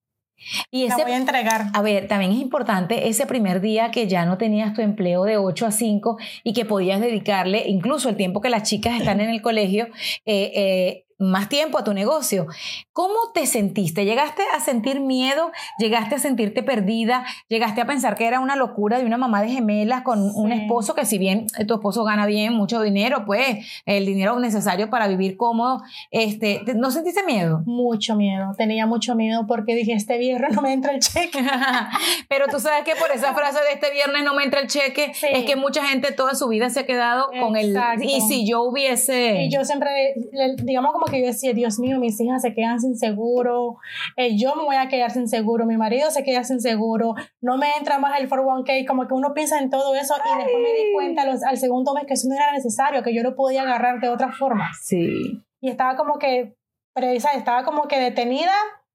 y 0.71 0.89
la 0.89 0.95
ese 0.95 1.03
voy 1.03 1.13
a 1.13 1.17
entregar. 1.17 1.67
A 1.73 1.83
ver, 1.83 2.09
también 2.09 2.33
es 2.33 2.39
importante 2.39 3.09
ese 3.09 3.27
primer 3.27 3.61
día 3.61 3.91
que 3.91 4.09
ya 4.09 4.25
no 4.25 4.39
tenías 4.39 4.73
tu 4.75 4.81
empleo 4.81 5.25
de 5.25 5.37
8 5.37 5.67
a 5.67 5.71
5 5.71 6.19
y 6.45 6.53
que 6.53 6.65
podías 6.65 7.01
dedicarle 7.01 7.65
incluso 7.69 8.09
el 8.09 8.17
tiempo 8.17 8.41
que 8.41 8.51
las 8.51 8.63
chicas 8.63 8.99
están 8.99 9.21
en 9.21 9.31
el 9.31 9.43
colegio, 9.43 9.87
eh, 10.25 10.53
eh, 10.55 11.05
más 11.21 11.49
tiempo 11.49 11.79
a 11.79 11.85
tu 11.85 11.95
negocio. 11.95 12.47
¿Cómo 12.93 13.15
te 13.33 13.47
sentiste? 13.47 14.05
¿Llegaste 14.05 14.43
a 14.57 14.61
sentir 14.61 15.01
miedo? 15.01 15.53
¿Llegaste 15.79 16.17
a 16.17 16.19
sentirte 16.19 16.63
perdida? 16.63 17.25
¿Llegaste 17.49 17.81
a 17.81 17.87
pensar 17.87 18.17
que 18.17 18.27
era 18.27 18.41
una 18.41 18.57
locura 18.57 18.99
de 18.99 19.05
una 19.07 19.19
mamá 19.19 19.43
de 19.43 19.51
gemelas 19.51 20.03
con 20.03 20.21
un 20.35 20.51
esposo 20.53 20.95
que 20.95 21.05
si 21.07 21.19
bien 21.19 21.47
eh, 21.59 21.65
tu 21.65 21.75
esposo 21.75 22.05
gana 22.05 22.27
bien, 22.27 22.55
mucho 22.55 22.81
dinero, 22.83 23.25
pues 23.27 23.67
el 23.87 24.07
dinero 24.07 24.39
necesario 24.41 24.91
para 24.91 25.07
vivir 25.09 25.37
cómodo, 25.37 25.83
este, 26.11 26.63
¿te- 26.65 26.75
¿no 26.75 26.91
sentiste 26.91 27.23
miedo? 27.23 27.63
Mucho 27.67 28.17
miedo, 28.17 28.53
tenía 28.57 28.87
mucho 28.87 29.15
miedo 29.15 29.47
porque 29.47 29.75
dije, 29.75 29.93
este 29.93 30.19
viernes 30.19 30.53
no 30.57 30.63
me 30.63 30.73
entra 30.73 30.93
el 30.93 31.01
cheque. 31.01 31.41
Pero 32.29 32.47
tú 32.49 32.59
sabes 32.61 32.85
que 32.85 32.95
por 32.97 33.11
esa 33.15 33.35
frase 33.35 33.59
de 33.65 33.73
este 33.75 33.91
viernes 33.93 34.25
no 34.25 34.35
me 34.35 34.45
entra 34.45 34.61
el 34.61 34.67
cheque, 34.69 35.13
Sí. 35.15 35.27
es 35.33 35.45
que 35.45 35.57
mucha 35.57 35.85
gente 35.87 36.13
toda 36.13 36.35
su 36.35 36.49
vida 36.49 36.71
se 36.71 36.81
ha 36.81 36.87
quedado 36.87 37.27
con 37.41 37.57
el... 37.57 37.77
Y 38.03 38.21
si 38.23 38.47
yo 38.49 38.63
hubiese... 38.63 39.45
Y 39.45 39.51
yo 39.51 39.65
siempre, 39.65 40.15
digamos 40.63 40.93
como 40.93 41.07
que 41.11 41.21
yo 41.21 41.27
decía, 41.27 41.53
Dios 41.53 41.79
mío, 41.79 41.99
mis 41.99 42.21
hijas 42.21 42.43
se 42.43 42.55
quedan 42.55 42.81
sin 42.81 42.97
seguro, 42.97 43.77
eh, 44.17 44.37
yo 44.39 44.55
me 44.57 44.63
voy 44.65 44.77
a 44.77 44.89
quedar 44.89 45.11
sin 45.11 45.29
seguro, 45.29 45.67
mi 45.67 45.77
marido 45.77 46.11
se 46.11 46.23
queda 46.25 46.45
sin 46.45 46.61
seguro, 46.61 47.15
no 47.41 47.57
me 47.59 47.67
entra 47.79 47.99
más 47.99 48.19
el 48.21 48.29
401k, 48.29 48.87
como 48.87 49.07
que 49.07 49.15
uno 49.15 49.35
piensa 49.35 49.59
en 49.59 49.71
todo 49.71 49.95
eso 49.95 50.15
y 50.17 50.39
después 50.39 50.63
me 50.63 50.73
di 50.73 50.93
cuenta 50.95 51.25
los- 51.27 51.43
al 51.43 51.59
segundo 51.59 51.95
mes 51.95 52.05
que 52.07 52.15
eso 52.15 52.29
no 52.29 52.35
era 52.35 52.53
necesario, 52.53 53.03
que 53.03 53.15
yo 53.15 53.23
lo 53.23 53.35
podía 53.37 53.63
agarrar 53.63 54.01
de 54.01 54.09
otra 54.09 54.33
forma. 54.33 54.71
Sí. 54.83 55.43
Y 55.61 55.69
estaba 55.71 55.97
como 55.97 56.19
que, 56.19 56.57
presa, 56.95 57.33
estaba 57.33 57.65
como 57.65 57.89
que 57.89 57.99
detenida 58.01 58.53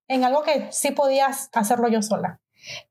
en 0.08 0.24
algo 0.24 0.44
que 0.44 0.68
sí 0.72 0.92
podías 0.92 1.50
hacerlo 1.54 1.88
yo 1.88 2.02
sola. 2.02 2.40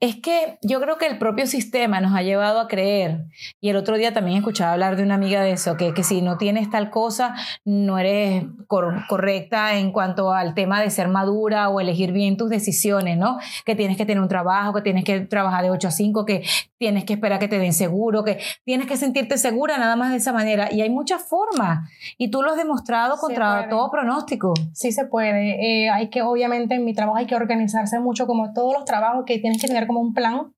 Es 0.00 0.16
que 0.16 0.58
yo 0.62 0.80
creo 0.80 0.98
que 0.98 1.06
el 1.06 1.18
propio 1.18 1.46
sistema 1.46 2.00
nos 2.00 2.14
ha 2.14 2.22
llevado 2.22 2.60
a 2.60 2.68
creer, 2.68 3.24
y 3.60 3.68
el 3.70 3.76
otro 3.76 3.96
día 3.96 4.12
también 4.12 4.38
escuchaba 4.38 4.72
hablar 4.72 4.96
de 4.96 5.02
una 5.02 5.14
amiga 5.14 5.42
de 5.42 5.52
eso, 5.52 5.76
que, 5.76 5.94
que 5.94 6.02
si 6.04 6.22
no 6.22 6.36
tienes 6.38 6.70
tal 6.70 6.90
cosa, 6.90 7.34
no 7.64 7.98
eres 7.98 8.44
cor- 8.66 9.04
correcta 9.08 9.76
en 9.78 9.92
cuanto 9.92 10.32
al 10.32 10.54
tema 10.54 10.80
de 10.80 10.90
ser 10.90 11.08
madura 11.08 11.68
o 11.68 11.80
elegir 11.80 12.12
bien 12.12 12.36
tus 12.36 12.50
decisiones, 12.50 13.18
¿no? 13.18 13.38
Que 13.64 13.74
tienes 13.74 13.96
que 13.96 14.06
tener 14.06 14.22
un 14.22 14.28
trabajo, 14.28 14.72
que 14.74 14.82
tienes 14.82 15.04
que 15.04 15.20
trabajar 15.20 15.62
de 15.64 15.70
8 15.70 15.88
a 15.88 15.90
5, 15.90 16.24
que 16.24 16.42
tienes 16.78 17.04
que 17.04 17.14
esperar 17.14 17.38
que 17.38 17.48
te 17.48 17.58
den 17.58 17.72
seguro, 17.72 18.24
que 18.24 18.38
tienes 18.64 18.86
que 18.86 18.96
sentirte 18.96 19.38
segura 19.38 19.78
nada 19.78 19.96
más 19.96 20.10
de 20.10 20.18
esa 20.18 20.32
manera. 20.32 20.72
Y 20.72 20.82
hay 20.82 20.90
muchas 20.90 21.22
formas, 21.22 21.88
y 22.18 22.30
tú 22.30 22.42
lo 22.42 22.50
has 22.50 22.56
demostrado 22.56 23.16
contra 23.16 23.62
todo 23.70 23.90
pronóstico. 23.90 24.54
Sí 24.72 24.92
se 24.92 25.06
puede. 25.06 25.84
Eh, 25.84 25.90
hay 25.90 26.10
que, 26.10 26.22
obviamente, 26.22 26.74
en 26.74 26.84
mi 26.84 26.94
trabajo 26.94 27.16
hay 27.18 27.26
que 27.26 27.34
organizarse 27.36 27.98
mucho, 28.00 28.26
como 28.26 28.52
todos 28.52 28.72
los 28.74 28.84
trabajos, 28.84 29.24
que 29.26 29.38
tienes 29.38 29.60
que 29.60 29.63
tener 29.66 29.86
como 29.86 30.00
un 30.00 30.14
plan. 30.14 30.52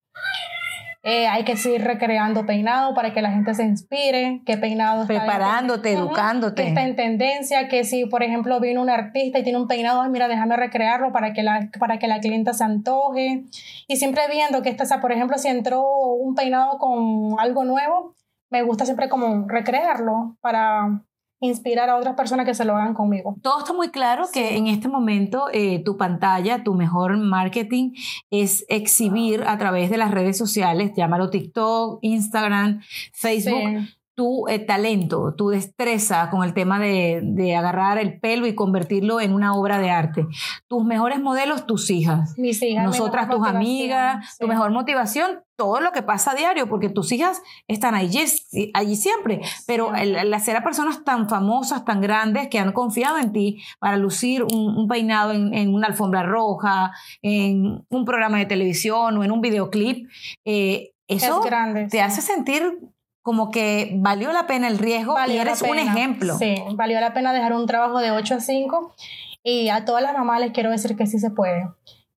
Eh, 1.08 1.28
hay 1.28 1.44
que 1.44 1.56
seguir 1.56 1.84
recreando 1.84 2.46
peinado 2.46 2.92
para 2.92 3.12
que 3.12 3.22
la 3.22 3.30
gente 3.30 3.54
se 3.54 3.62
inspire, 3.62 4.42
que 4.44 4.56
peinado 4.56 5.02
está 5.02 5.14
Preparándote, 5.14 5.92
educándote. 5.92 6.62
que 6.62 6.68
está 6.68 6.82
en 6.82 6.96
tendencia, 6.96 7.68
que 7.68 7.84
si, 7.84 8.06
por 8.06 8.24
ejemplo, 8.24 8.58
vino 8.58 8.82
un 8.82 8.90
artista 8.90 9.38
y 9.38 9.44
tiene 9.44 9.60
un 9.60 9.68
peinado, 9.68 10.02
ay, 10.02 10.10
mira, 10.10 10.26
déjame 10.26 10.56
recrearlo 10.56 11.12
para 11.12 11.32
que 11.32 11.44
la, 11.44 11.70
para 11.78 12.00
que 12.00 12.08
la 12.08 12.18
clienta 12.18 12.54
se 12.54 12.64
antoje. 12.64 13.44
Y 13.86 13.96
siempre 13.98 14.22
viendo 14.28 14.62
que, 14.62 14.70
esta, 14.70 14.82
o 14.82 14.86
sea, 14.86 15.00
por 15.00 15.12
ejemplo, 15.12 15.38
si 15.38 15.46
entró 15.46 15.86
un 15.86 16.34
peinado 16.34 16.76
con 16.78 17.38
algo 17.38 17.64
nuevo, 17.64 18.16
me 18.50 18.64
gusta 18.64 18.84
siempre 18.84 19.08
como 19.08 19.46
recrearlo 19.46 20.36
para 20.40 21.04
inspirar 21.40 21.88
a 21.90 21.96
otras 21.96 22.14
personas 22.14 22.46
que 22.46 22.55
se 22.55 22.64
lo 22.64 22.77
hagan 22.77 22.94
conmigo. 22.94 23.37
Todo 23.42 23.59
está 23.61 23.72
muy 23.72 23.90
claro 23.90 24.25
que 24.33 24.57
en 24.57 24.66
este 24.66 24.88
momento 24.88 25.49
eh, 25.53 25.83
tu 25.85 25.96
pantalla, 25.96 26.64
tu 26.64 26.75
mejor 26.75 27.16
marketing 27.18 27.92
es 28.31 28.64
exhibir 28.68 29.44
a 29.46 29.59
través 29.59 29.90
de 29.90 29.99
las 29.99 30.11
redes 30.11 30.38
sociales, 30.38 30.92
llámalo 30.96 31.31
TikTok, 31.31 31.99
Instagram, 32.03 32.81
Facebook, 33.12 33.57
Sí. 33.57 33.95
Tu 34.16 34.48
eh, 34.48 34.59
talento, 34.59 35.35
tu 35.37 35.50
destreza 35.50 36.31
con 36.31 36.42
el 36.42 36.55
tema 36.55 36.81
de, 36.81 37.20
de 37.22 37.55
agarrar 37.55 37.98
el 37.98 38.18
pelo 38.18 38.46
y 38.46 38.55
convertirlo 38.55 39.20
en 39.20 39.35
una 39.35 39.55
obra 39.55 39.79
de 39.79 39.90
arte. 39.90 40.26
Tus 40.68 40.85
mejores 40.85 41.20
modelos, 41.20 41.66
tus 41.66 41.90
hijas. 41.90 42.35
Mis 42.38 42.62
hijas. 42.62 42.85
Nosotras, 42.85 43.29
tus 43.29 43.46
amigas, 43.46 44.24
sí. 44.31 44.38
tu 44.40 44.48
mejor 44.48 44.70
motivación, 44.70 45.42
todo 45.55 45.81
lo 45.81 45.92
que 45.92 46.02
pasa 46.02 46.31
a 46.33 46.35
diario, 46.35 46.66
porque 46.66 46.88
tus 46.88 47.12
hijas 47.12 47.42
están 47.68 47.94
allí, 47.94 48.24
allí 48.72 48.96
siempre. 48.96 49.42
Pero 49.66 49.94
el, 49.94 50.16
el 50.16 50.33
hacer 50.33 50.57
a 50.57 50.64
personas 50.64 51.05
tan 51.05 51.29
famosas, 51.29 51.85
tan 51.85 52.00
grandes, 52.00 52.48
que 52.48 52.59
han 52.59 52.72
confiado 52.72 53.18
en 53.18 53.33
ti 53.33 53.62
para 53.79 53.98
lucir 53.98 54.42
un, 54.44 54.79
un 54.79 54.88
peinado 54.88 55.33
en, 55.33 55.52
en 55.52 55.74
una 55.74 55.88
alfombra 55.88 56.22
roja, 56.22 56.90
en 57.20 57.85
un 57.90 58.05
programa 58.07 58.38
de 58.38 58.46
televisión 58.46 59.18
o 59.18 59.24
en 59.24 59.31
un 59.31 59.42
videoclip, 59.42 60.09
eh, 60.46 60.92
eso 61.09 61.40
es 61.40 61.46
grande. 61.46 61.85
te 61.85 61.90
sí. 61.90 61.98
hace 61.98 62.20
sentir 62.20 62.79
como 63.26 63.50
que 63.50 63.90
valió 63.96 64.30
la 64.30 64.46
pena 64.46 64.68
el 64.68 64.78
riesgo 64.78 65.14
y 65.14 65.16
Valió 65.16 65.34
la 65.38 65.42
eres 65.50 65.62
un 65.62 65.80
ejemplo. 65.80 66.38
Sí, 66.38 66.54
valió 66.74 67.00
la 67.00 67.12
pena 67.12 67.32
dejar 67.32 67.54
un 67.54 67.66
trabajo 67.66 67.98
de 67.98 68.12
8 68.12 68.36
a 68.36 68.40
5 68.40 68.94
y 69.42 69.68
a 69.68 69.84
todas 69.84 70.00
las 70.00 70.12
mamás 70.16 70.40
les 70.40 70.52
quiero 70.52 70.70
decir 70.70 70.96
que 70.96 71.08
sí 71.08 71.18
se 71.18 71.30
puede, 71.32 71.68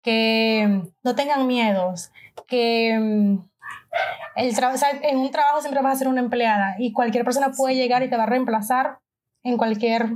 que 0.03 0.83
no 1.05 1.15
tengan 1.15 1.47
miedos, 1.47 2.11
que 2.49 2.99
mm, 2.99 3.39
el 4.35 4.55
tra- 4.57 4.75
o 4.75 4.77
sea, 4.77 4.89
en 5.01 5.17
un 5.19 5.31
trabajo 5.31 5.61
siempre 5.61 5.81
vas 5.81 5.95
a 5.95 5.99
ser 6.01 6.09
una 6.09 6.21
empleada 6.21 6.75
y 6.81 6.93
cualquier 6.93 7.25
persona 7.25 7.53
puede 7.53 7.77
llegar 7.77 8.03
y 8.03 8.11
te 8.11 8.17
va 8.17 8.25
a 8.25 8.27
reemplazar 8.27 8.99
en 9.45 9.57
cualquier 9.59 10.09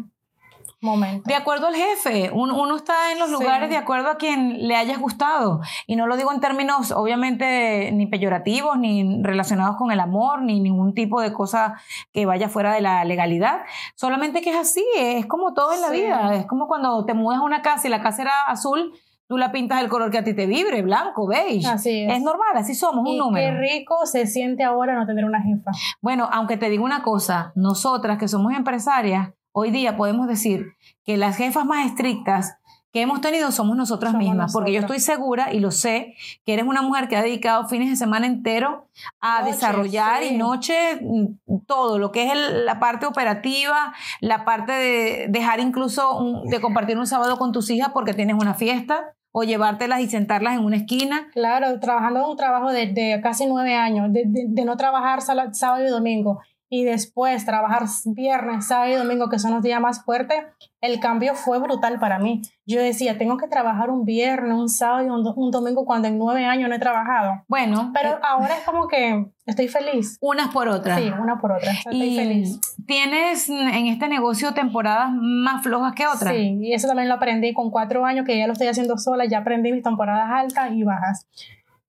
momento. 0.81 1.23
De 1.27 1.35
acuerdo 1.35 1.67
al 1.67 1.75
jefe, 1.75 2.31
uno, 2.33 2.61
uno 2.61 2.77
está 2.77 3.13
en 3.13 3.19
los 3.19 3.29
Sí. 3.29 3.35
lugares 3.35 3.69
de 3.71 3.77
acuerdo 3.77 4.11
a 4.11 4.17
quien 4.17 4.67
le 4.67 4.77
hayas 4.77 4.99
gustado. 4.99 5.61
Y 5.87 5.97
no 5.97 6.07
lo 6.07 6.17
digo 6.17 6.33
en 6.33 6.41
términos, 6.41 6.91
obviamente, 6.93 7.91
ni 7.93 8.07
peyorativos, 8.07 8.79
ni 8.79 9.23
relacionados 9.23 9.77
con 9.77 9.91
el 9.93 10.01
amor, 10.01 10.43
ni 10.43 10.61
ningún 10.61 10.95
tipo 10.95 11.21
de 11.21 11.33
cosa 11.33 11.75
que 12.13 12.27
vaya 12.27 12.49
fuera 12.49 12.73
de 12.73 12.81
la 12.81 13.05
legalidad. 13.05 13.61
Solamente 13.95 14.41
que 14.43 14.51
es 14.51 14.57
así, 14.57 14.85
es 14.97 15.27
como 15.27 15.55
todo 15.55 15.73
en 15.75 15.81
la 15.81 15.89
Sí. 15.89 15.97
vida. 16.01 16.35
Es 16.35 16.47
como 16.47 16.67
cuando 16.67 17.05
te 17.05 17.15
mudas 17.15 17.41
a 17.41 17.43
una 17.43 17.63
casa 17.63 17.87
y 17.87 17.91
la 17.91 18.01
casa 18.03 18.23
era 18.23 18.33
azul, 18.47 18.93
tú 19.29 19.37
la 19.39 19.53
pintas 19.53 19.79
del 19.81 19.89
color 19.89 20.11
que 20.11 20.19
a 20.19 20.25
ti 20.25 20.35
te 20.35 20.47
vibre, 20.47 20.83
blanco, 20.83 21.27
beige. 21.29 21.69
Así 21.69 22.03
es. 22.05 22.15
Es 22.15 22.21
normal, 22.23 22.49
así 22.57 22.75
somos, 22.75 23.03
un 23.03 23.07
y 23.07 23.13
qué 23.13 23.19
número. 23.19 23.61
rico 23.61 24.05
se 24.07 24.27
siente 24.27 24.65
ahora 24.65 24.95
no 24.95 25.07
tener 25.07 25.25
una 25.25 25.41
jefa. 25.41 25.71
Bueno, 26.01 26.29
aunque 26.33 26.57
te 26.57 26.69
digo 26.69 26.85
una 26.85 27.03
cosa, 27.03 27.53
nosotras 27.55 28.19
que 28.19 28.27
somos 28.27 28.53
empresarias, 28.55 29.31
hoy 29.53 29.71
día 29.71 29.97
podemos 29.97 30.27
decir 30.29 30.67
que 31.05 31.17
las 31.17 31.37
jefas 31.37 31.65
más 31.65 31.87
estrictas 31.87 32.57
que 32.93 33.03
hemos 33.03 33.21
tenido 33.21 33.53
somos 33.53 33.77
nosotras 33.77 34.11
Somos 34.11 34.27
mismas, 34.27 34.53
porque 34.53 34.73
yo 34.73 34.81
estoy 34.81 34.99
segura 34.99 35.53
y 35.53 35.61
lo 35.61 35.71
sé, 35.71 36.15
que 36.45 36.55
eres 36.55 36.65
una 36.67 36.83
mujer 36.83 37.07
que 37.07 37.17
ha 37.17 37.23
dedicado 37.23 37.69
fines 37.69 37.89
de 37.89 37.95
semana 37.95 38.27
entero 38.27 38.89
a 39.21 39.41
Noche, 39.43 39.53
desarrollar 39.53 40.23
y 40.25 40.37
noche 40.37 40.75
mm, 41.01 41.59
todo, 41.69 41.99
lo 42.01 42.11
que 42.11 42.25
es 42.27 42.33
el- 42.33 42.67
la 42.67 42.81
parte 42.81 43.07
operativa, 43.07 43.95
la 44.21 44.45
parte 44.45 44.73
de 44.73 45.27
dejar 45.29 45.61
incluso 45.61 46.19
un- 46.19 46.47
de 46.51 46.61
compartir 46.61 46.99
un 46.99 47.07
sábado 47.07 47.39
con 47.39 47.53
tus 47.53 47.71
hijas 47.71 47.91
porque 47.95 48.13
tienes 48.13 48.35
una 48.35 48.55
fiesta 48.55 49.15
o 49.33 49.45
llevártelas 49.45 50.01
y 50.01 50.09
sentarlas 50.09 50.55
en 50.55 50.65
una 50.65 50.75
esquina. 50.79 51.29
Claro, 51.33 51.79
trabajando 51.79 52.19
en 52.25 52.31
un 52.31 52.37
trabajo 52.37 52.73
de, 52.73 52.89
de 52.89 53.21
casi 53.23 53.47
nueve 53.47 53.77
años, 53.77 54.13
de, 54.13 54.25
de- 54.27 54.47
de 54.49 54.65
no 54.65 54.77
trabajar 54.77 55.21
sábado 55.23 55.85
y 55.87 55.89
domingo, 55.89 56.41
y 56.73 56.85
después 56.85 57.45
trabajar 57.45 57.83
viernes, 58.07 58.67
sábado 58.69 58.93
y 58.93 58.95
domingo, 58.95 59.29
que 59.29 59.41
son 59.41 59.53
los 59.53 59.63
días 59.63 59.81
más 59.81 60.05
fuertes, 60.05 60.39
el 60.81 61.01
cambio 61.01 61.35
fue 61.35 61.59
brutal 61.59 61.99
para 61.99 62.21
mí. 62.21 62.43
Yo 62.65 62.81
decía, 62.81 63.19
tengo 63.19 63.37
que 63.37 63.49
trabajar 63.49 63.91
un 63.91 64.05
viernes, 64.05 64.55
un 64.55 64.69
sábado 64.69 65.05
y 65.05 65.11
un, 65.11 65.25
do- 65.25 65.35
un 65.35 65.51
domingo 65.51 65.85
cuando 65.85 66.07
en 66.07 66.17
nueve 66.17 66.45
años 66.47 66.69
no 66.69 66.77
he 66.77 66.79
trabajado. 66.79 67.43
Bueno, 67.49 67.91
Pero 67.93 68.11
eh, 68.11 68.19
ahora 68.23 68.57
es 68.57 68.63
como 68.65 68.87
que 68.87 69.27
estoy 69.47 69.67
feliz. 69.67 70.17
unas 70.21 70.49
por 70.55 70.69
otras. 70.69 71.01
Sí, 71.01 71.11
una 71.21 71.41
por 71.41 71.51
otra. 71.53 71.73
Estoy 71.73 72.01
y 72.03 72.17
feliz. 72.17 72.61
tienes 72.87 73.49
en 73.49 73.89
este 73.89 74.07
negocio 74.09 74.55
temporadas 74.55 75.11
más 75.13 75.65
flojas 75.65 75.93
que 75.95 76.07
otras. 76.07 76.33
Sí, 76.35 76.57
y 76.61 76.73
eso 76.73 76.87
también 76.87 77.09
lo 77.09 77.17
aprendí 77.17 77.53
con 77.53 77.71
cuatro 77.73 78.07
años 78.07 78.25
que 78.25 78.39
ya 78.39 78.47
lo 78.47 78.53
estoy 78.53 78.69
haciendo 78.69 78.97
sola, 78.97 79.25
ya 79.27 79.39
aprendí 79.39 79.73
mis 79.73 79.83
temporadas 79.83 80.29
altas 80.31 80.71
y 80.73 80.85
bajas. 80.85 81.27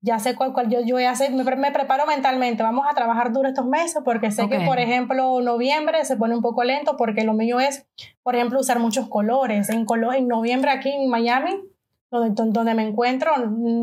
Ya 0.04 0.18
sé 0.18 0.34
cuál, 0.34 0.52
cuál 0.52 0.68
yo, 0.68 0.80
yo 0.84 0.98
ya 0.98 1.14
sé, 1.14 1.30
me, 1.30 1.44
pre- 1.44 1.54
me 1.56 1.70
preparo 1.70 2.06
mentalmente, 2.06 2.62
vamos 2.64 2.86
a 2.90 2.94
trabajar 2.94 3.32
duro 3.32 3.48
estos 3.48 3.66
meses 3.66 4.02
porque 4.04 4.32
sé 4.32 4.42
que, 4.48 4.56
por 4.66 4.78
ejemplo, 4.80 5.40
noviembre 5.40 6.04
se 6.04 6.16
pone 6.16 6.34
un 6.34 6.42
poco 6.42 6.64
lento 6.64 6.96
porque 6.96 7.22
lo 7.22 7.34
mío 7.34 7.60
es, 7.60 7.86
por 8.24 8.34
ejemplo, 8.34 8.58
usar 8.58 8.80
muchos 8.80 9.08
colores. 9.08 9.68
En, 9.68 9.84
colo- 9.86 10.12
en 10.12 10.26
noviembre 10.26 10.72
aquí 10.72 10.90
en 10.90 11.08
Miami, 11.08 11.54
donde, 12.10 12.30
don- 12.34 12.52
donde 12.52 12.74
me 12.74 12.82
encuentro, 12.82 13.30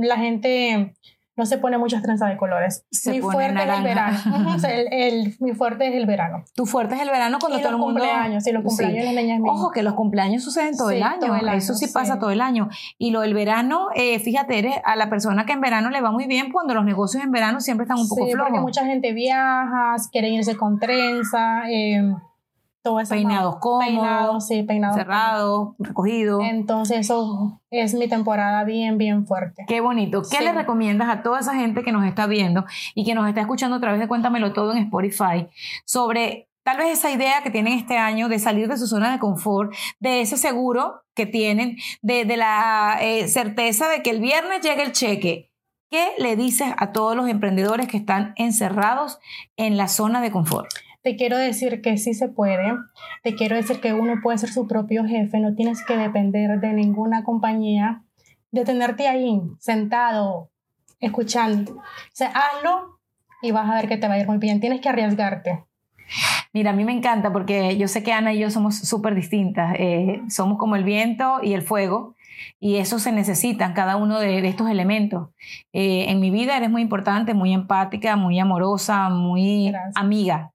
la 0.02 0.18
gente 0.18 0.94
no 1.40 1.46
se 1.48 1.58
pone 1.58 1.78
muchas 1.80 2.04
trenzas 2.04 2.30
de 2.30 2.38
colores. 2.38 2.86
Se 2.92 3.12
mi 3.12 3.22
pone 3.22 3.34
fuerte 3.34 3.64
es 3.64 3.78
el 3.78 3.84
verano. 3.84 4.20
o 4.56 4.60
sea, 4.60 4.76
el- 4.76 4.88
el- 4.94 5.36
mi 5.40 5.54
fuerte 5.54 5.88
es 5.88 5.96
el 5.96 6.06
verano. 6.06 6.44
Tu 6.54 6.66
fuerte 6.68 6.94
es 6.96 7.02
el 7.02 7.10
verano 7.10 7.38
cuando 7.40 7.58
y 7.58 7.62
todo 7.62 7.72
los 7.72 7.80
el 7.80 7.86
mundo. 7.86 8.02
cumpleaños, 8.02 8.46
y 8.46 8.52
los 8.52 8.64
cumpleaños 8.64 9.02
Sí. 9.02 9.08
de 9.10 9.14
las 9.16 9.24
niñas. 9.24 9.42
Ojo, 9.44 9.72
que 9.72 9.82
los 9.82 9.94
cumpleaños 9.96 10.44
suceden 10.44 10.78
todo, 10.78 10.90
Sí, 10.90 10.98
el 10.98 11.04
año. 11.04 11.20
todo 11.22 11.36
el 11.36 11.48
año, 11.50 11.58
Eso 11.58 11.74
sí, 11.74 11.88
sí. 11.88 11.94
pasa 11.94 12.20
todo 12.20 12.30
el 12.32 12.42
año. 12.42 12.70
Y 12.98 13.12
lo 13.12 13.22
del 13.22 13.34
verano, 13.34 13.88
eh, 13.96 14.20
fíjate, 14.20 14.60
eres 14.60 14.76
a 14.84 14.96
la 14.96 15.10
persona 15.10 15.46
que 15.46 15.54
en 15.54 15.62
verano 15.62 15.90
le 15.90 16.02
va 16.02 16.12
muy 16.12 16.28
bien 16.28 16.52
cuando 16.52 16.74
los 16.76 16.86
negocios 16.86 17.24
en 17.24 17.32
verano 17.32 17.62
siempre 17.62 17.86
están 17.86 17.98
un 18.00 18.08
poco 18.10 18.26
sí, 18.26 18.32
porque 18.32 18.46
flojos. 18.50 18.62
mucha 18.62 18.86
gente 18.86 19.14
viaja, 19.14 19.96
quieren 20.12 20.34
irse 20.34 20.58
con 20.58 20.78
trenza, 20.80 21.70
eh, 21.70 22.14
todo 22.82 23.00
eso. 23.00 23.14
Peinados 23.14 23.58
cómodos, 23.58 23.86
Peinados, 23.88 24.48
sí, 24.48 24.64
peinados. 24.64 24.96
cerrados, 24.98 25.70
recogidos. 25.80 26.44
Entonces 26.44 27.00
eso 27.00 27.62
es 27.72 27.94
mi 27.94 28.08
temporada 28.08 28.64
bien, 28.64 28.98
bien 28.98 29.26
fuerte. 29.28 29.66
Qué 29.68 29.82
bonito. 29.82 30.22
¿Qué 30.22 30.38
Sí. 30.38 30.44
le 30.44 30.54
recomiendas 30.54 31.10
a 31.10 31.22
toda 31.24 31.40
esa 31.40 31.56
gente 31.56 31.84
que 31.84 31.92
nos 31.92 32.06
está 32.06 32.28
viendo 32.28 32.66
y 32.96 33.06
que 33.06 33.14
nos 33.16 33.28
está 33.28 33.42
escuchando 33.42 33.78
a 33.78 33.80
través 33.80 34.00
de 34.00 34.08
Cuéntamelo 34.08 34.54
Todo 34.54 34.72
en 34.74 34.80
Spotify 34.80 35.48
sobre 35.86 36.48
tal 36.64 36.78
vez 36.78 36.98
esa 37.00 37.10
idea 37.12 37.42
que 37.42 37.50
tienen 37.50 37.74
este 37.74 37.98
año 37.98 38.30
de 38.30 38.38
salir 38.40 38.68
de 38.68 38.78
su 38.78 38.86
zona 38.88 39.12
de 39.12 39.20
confort, 39.20 39.74
de 40.00 40.22
ese 40.22 40.38
seguro 40.38 41.02
que 41.16 41.26
tienen, 41.26 41.78
de, 42.02 42.26
de 42.26 42.38
la 42.38 42.98
eh, 43.02 43.28
certeza 43.28 43.88
de 43.90 44.04
que 44.04 44.12
el 44.12 44.20
viernes 44.22 44.62
llegue 44.62 44.84
el 44.84 44.92
cheque? 44.92 45.52
¿Qué 45.92 46.12
le 46.20 46.36
dices 46.36 46.72
a 46.78 46.92
todos 46.92 47.16
los 47.16 47.28
emprendedores 47.28 47.88
que 47.88 47.98
están 47.98 48.34
encerrados 48.36 49.18
en 49.58 49.76
la 49.76 49.88
zona 49.88 50.22
de 50.22 50.30
confort? 50.32 50.70
Te 51.10 51.16
quiero 51.16 51.40
decir 51.40 51.82
que 51.82 51.98
sí 51.98 52.14
se 52.14 52.28
puede. 52.28 52.78
Te 53.24 53.34
quiero 53.34 53.56
decir 53.56 53.82
que 53.82 53.94
uno 53.94 54.22
puede 54.22 54.38
ser 54.38 54.50
su 54.50 54.68
propio 54.68 55.06
jefe. 55.06 55.40
No 55.40 55.56
tienes 55.56 55.84
que 55.84 55.98
depender 55.98 56.60
de 56.60 56.72
ninguna 56.72 57.24
compañía. 57.24 58.04
De 58.52 58.64
tenerte 58.64 59.08
ahí, 59.08 59.42
sentado, 59.58 60.52
escuchando. 61.00 61.78
O 61.78 61.82
sea, 62.12 62.32
hazlo 62.32 63.00
y 63.42 63.50
vas 63.50 63.68
a 63.68 63.74
ver 63.74 63.88
que 63.88 63.98
te 63.98 64.08
va 64.08 64.14
a 64.14 64.20
ir 64.20 64.28
muy 64.28 64.38
bien. 64.38 64.60
Tienes 64.60 64.82
que 64.82 64.90
arriesgarte. 64.90 65.64
Mira, 66.54 66.70
a 66.70 66.74
mí 66.74 66.86
me 66.86 66.94
encanta 66.94 67.34
porque 67.34 67.76
yo 67.76 67.88
sé 67.88 68.04
que 68.04 68.14
Ana 68.14 68.32
y 68.32 68.38
yo 68.38 68.52
somos 68.52 68.78
súper 68.78 69.16
distintas. 69.16 69.78
Eh, 69.80 70.22
somos 70.30 70.60
como 70.60 70.76
el 70.76 70.84
viento 70.84 71.40
y 71.42 71.56
el 71.56 71.64
fuego 71.64 72.16
y 72.60 72.76
eso 72.76 73.00
se 73.00 73.12
necesitan, 73.12 73.74
cada 73.74 73.96
uno 73.96 74.20
de, 74.20 74.44
de 74.44 74.48
estos 74.48 74.70
elementos. 74.70 75.30
Eh, 75.74 76.06
en 76.10 76.20
mi 76.20 76.30
vida 76.30 76.56
eres 76.56 76.70
muy 76.70 76.84
importante, 76.84 77.34
muy 77.34 77.52
empática, 77.52 78.16
muy 78.16 78.40
amorosa, 78.40 79.10
muy 79.10 79.72
Gracias. 79.72 79.96
amiga. 79.98 80.52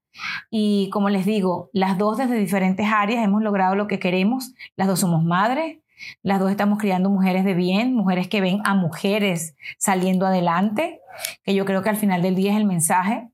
Y 0.49 0.89
como 0.91 1.09
les 1.09 1.25
digo, 1.25 1.69
las 1.73 1.97
dos 1.97 2.17
desde 2.17 2.37
diferentes 2.37 2.87
áreas 2.91 3.23
hemos 3.23 3.41
logrado 3.41 3.75
lo 3.75 3.87
que 3.87 3.99
queremos. 3.99 4.53
Las 4.75 4.87
dos 4.87 4.99
somos 4.99 5.23
madres, 5.23 5.79
las 6.23 6.39
dos 6.39 6.51
estamos 6.51 6.79
criando 6.79 7.09
mujeres 7.09 7.45
de 7.45 7.53
bien, 7.53 7.93
mujeres 7.93 8.27
que 8.27 8.41
ven 8.41 8.61
a 8.65 8.73
mujeres 8.73 9.55
saliendo 9.77 10.25
adelante, 10.25 10.99
que 11.43 11.55
yo 11.55 11.65
creo 11.65 11.81
que 11.81 11.89
al 11.89 11.97
final 11.97 12.21
del 12.21 12.35
día 12.35 12.51
es 12.51 12.57
el 12.57 12.65
mensaje. 12.65 13.29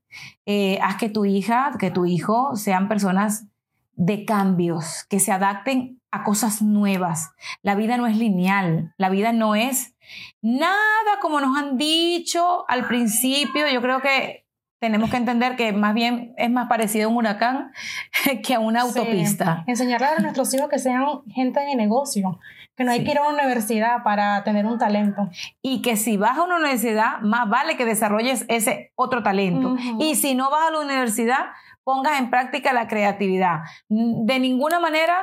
Eh, 0.46 0.78
haz 0.82 0.96
que 0.96 1.08
tu 1.08 1.24
hija, 1.24 1.72
que 1.78 1.90
tu 1.90 2.04
hijo 2.04 2.54
sean 2.56 2.88
personas 2.88 3.46
de 3.94 4.24
cambios, 4.24 5.04
que 5.08 5.20
se 5.20 5.32
adapten 5.32 6.00
a 6.10 6.24
cosas 6.24 6.62
nuevas. 6.62 7.30
La 7.62 7.74
vida 7.74 7.96
no 7.96 8.06
es 8.06 8.16
lineal, 8.16 8.94
la 8.96 9.08
vida 9.08 9.32
no 9.32 9.54
es 9.54 9.94
nada 10.40 11.18
como 11.20 11.40
nos 11.40 11.56
han 11.56 11.76
dicho 11.76 12.64
al 12.68 12.86
principio. 12.86 13.68
Yo 13.72 13.80
creo 13.80 14.00
que 14.00 14.41
tenemos 14.82 15.10
que 15.10 15.16
entender 15.16 15.54
que 15.54 15.72
más 15.72 15.94
bien 15.94 16.34
es 16.36 16.50
más 16.50 16.66
parecido 16.68 17.06
a 17.08 17.12
un 17.12 17.16
huracán 17.18 17.70
que 18.44 18.54
a 18.54 18.58
una 18.58 18.82
Sí. 18.82 18.88
autopista. 18.98 19.62
Enseñarle 19.68 20.08
a 20.08 20.18
nuestros 20.18 20.52
hijos 20.54 20.68
que 20.68 20.80
sean 20.80 21.04
gente 21.32 21.60
de 21.60 21.76
negocio. 21.76 22.40
Que 22.76 22.82
no 22.82 22.90
hay 22.90 22.98
Sí. 22.98 23.04
que 23.04 23.12
ir 23.12 23.18
a 23.18 23.22
una 23.28 23.44
universidad 23.44 24.02
para 24.02 24.42
tener 24.42 24.66
un 24.66 24.78
talento. 24.78 25.28
Y 25.62 25.82
que 25.82 25.96
si 25.96 26.16
vas 26.16 26.36
a 26.36 26.42
una 26.42 26.56
universidad, 26.56 27.20
más 27.20 27.48
vale 27.48 27.76
que 27.76 27.84
desarrolles 27.84 28.44
ese 28.48 28.90
otro 28.96 29.22
talento. 29.22 29.76
Y 30.00 30.16
si 30.16 30.34
no 30.34 30.50
vas 30.50 30.68
a 30.68 30.70
la 30.72 30.80
universidad, 30.80 31.46
pongas 31.84 32.18
en 32.18 32.28
práctica 32.30 32.72
la 32.72 32.88
creatividad. 32.88 33.60
De 33.88 34.40
ninguna 34.40 34.80
manera 34.80 35.14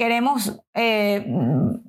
queremos, 0.00 0.62
eh, 0.72 1.26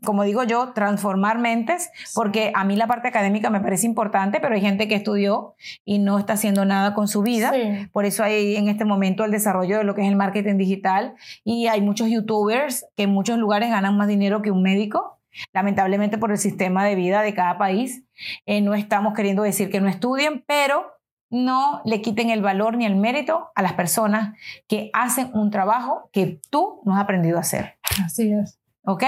como 0.03 0.23
digo 0.23 0.43
yo, 0.43 0.73
transformar 0.73 1.39
mentes, 1.39 1.89
porque 2.13 2.51
a 2.53 2.65
mí 2.65 2.75
la 2.75 2.87
parte 2.87 3.07
académica 3.07 3.49
me 3.49 3.61
parece 3.61 3.85
importante, 3.85 4.41
pero 4.41 4.53
hay 4.55 4.59
gente 4.59 4.89
que 4.89 4.95
estudió 4.95 5.55
y 5.85 5.99
no 5.99 6.19
está 6.19 6.33
haciendo 6.33 6.65
nada 6.65 6.93
con 6.93 7.07
su 7.07 7.21
vida. 7.21 7.51
Sí. 7.53 7.87
Por 7.93 8.03
eso 8.03 8.21
hay 8.25 8.57
en 8.57 8.67
este 8.67 8.83
momento 8.83 9.23
el 9.23 9.31
desarrollo 9.31 9.77
de 9.77 9.85
lo 9.85 9.95
que 9.95 10.01
es 10.01 10.09
el 10.09 10.17
marketing 10.17 10.57
digital 10.57 11.15
y 11.45 11.67
hay 11.67 11.79
muchos 11.79 12.09
youtubers 12.09 12.85
que 12.97 13.03
en 13.03 13.11
muchos 13.11 13.37
lugares 13.37 13.69
ganan 13.69 13.95
más 13.95 14.09
dinero 14.09 14.41
que 14.41 14.51
un 14.51 14.61
médico. 14.61 15.19
Lamentablemente 15.53 16.17
por 16.17 16.31
el 16.31 16.37
sistema 16.37 16.83
de 16.83 16.95
vida 16.95 17.21
de 17.21 17.33
cada 17.33 17.57
país, 17.57 18.03
Eh, 18.45 18.61
no 18.61 18.75
estamos 18.75 19.13
queriendo 19.15 19.43
decir 19.43 19.71
que 19.71 19.81
no 19.81 19.87
estudien, 19.87 20.43
pero 20.45 20.85
no 21.31 21.81
le 21.85 22.01
quiten 22.01 22.29
el 22.29 22.41
valor 22.41 22.75
ni 22.75 22.85
el 22.85 22.95
mérito 22.95 23.49
a 23.55 23.61
las 23.61 23.73
personas 23.73 24.37
que 24.67 24.91
hacen 24.93 25.31
un 25.33 25.49
trabajo 25.49 26.09
que 26.13 26.39
tú 26.49 26.81
no 26.85 26.95
has 26.95 27.01
aprendido 27.01 27.37
a 27.37 27.41
hacer. 27.41 27.79
Así 28.05 28.31
es. 28.31 28.59
¿Ok? 28.83 29.03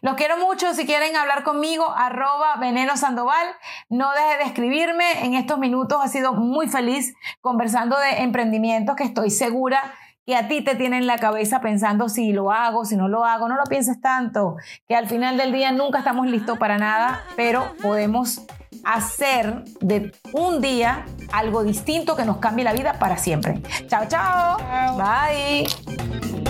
Los 0.00 0.14
quiero 0.14 0.38
mucho. 0.38 0.72
Si 0.74 0.86
quieren 0.86 1.14
hablar 1.14 1.44
conmigo, 1.44 1.90
arroba 1.90 2.56
veneno 2.56 2.96
sandoval. 2.96 3.46
No 3.88 4.10
deje 4.12 4.38
de 4.38 4.44
escribirme. 4.44 5.24
En 5.24 5.34
estos 5.34 5.58
minutos 5.58 5.98
ha 6.02 6.08
sido 6.08 6.32
muy 6.32 6.68
feliz 6.68 7.14
conversando 7.40 7.98
de 7.98 8.22
emprendimientos 8.22 8.96
que 8.96 9.04
estoy 9.04 9.30
segura 9.30 9.94
que 10.26 10.36
a 10.36 10.48
ti 10.48 10.62
te 10.62 10.74
tiene 10.74 10.98
en 10.98 11.06
la 11.06 11.18
cabeza 11.18 11.60
pensando 11.60 12.08
si 12.08 12.32
lo 12.32 12.50
hago, 12.50 12.84
si 12.84 12.96
no 12.96 13.08
lo 13.08 13.24
hago. 13.24 13.48
No 13.48 13.56
lo 13.56 13.64
pienses 13.64 14.00
tanto, 14.00 14.56
que 14.88 14.96
al 14.96 15.06
final 15.06 15.36
del 15.36 15.52
día 15.52 15.72
nunca 15.72 15.98
estamos 15.98 16.26
listos 16.26 16.58
para 16.58 16.78
nada, 16.78 17.22
pero 17.36 17.74
podemos 17.82 18.46
hacer 18.84 19.64
de 19.80 20.12
un 20.32 20.60
día 20.60 21.06
algo 21.32 21.62
distinto 21.62 22.16
que 22.16 22.24
nos 22.24 22.38
cambie 22.38 22.64
la 22.64 22.72
vida 22.72 22.98
para 22.98 23.16
siempre. 23.16 23.60
Chao, 23.88 24.06
chao. 24.08 24.58
Chao. 24.58 24.96
Bye. 24.96 26.49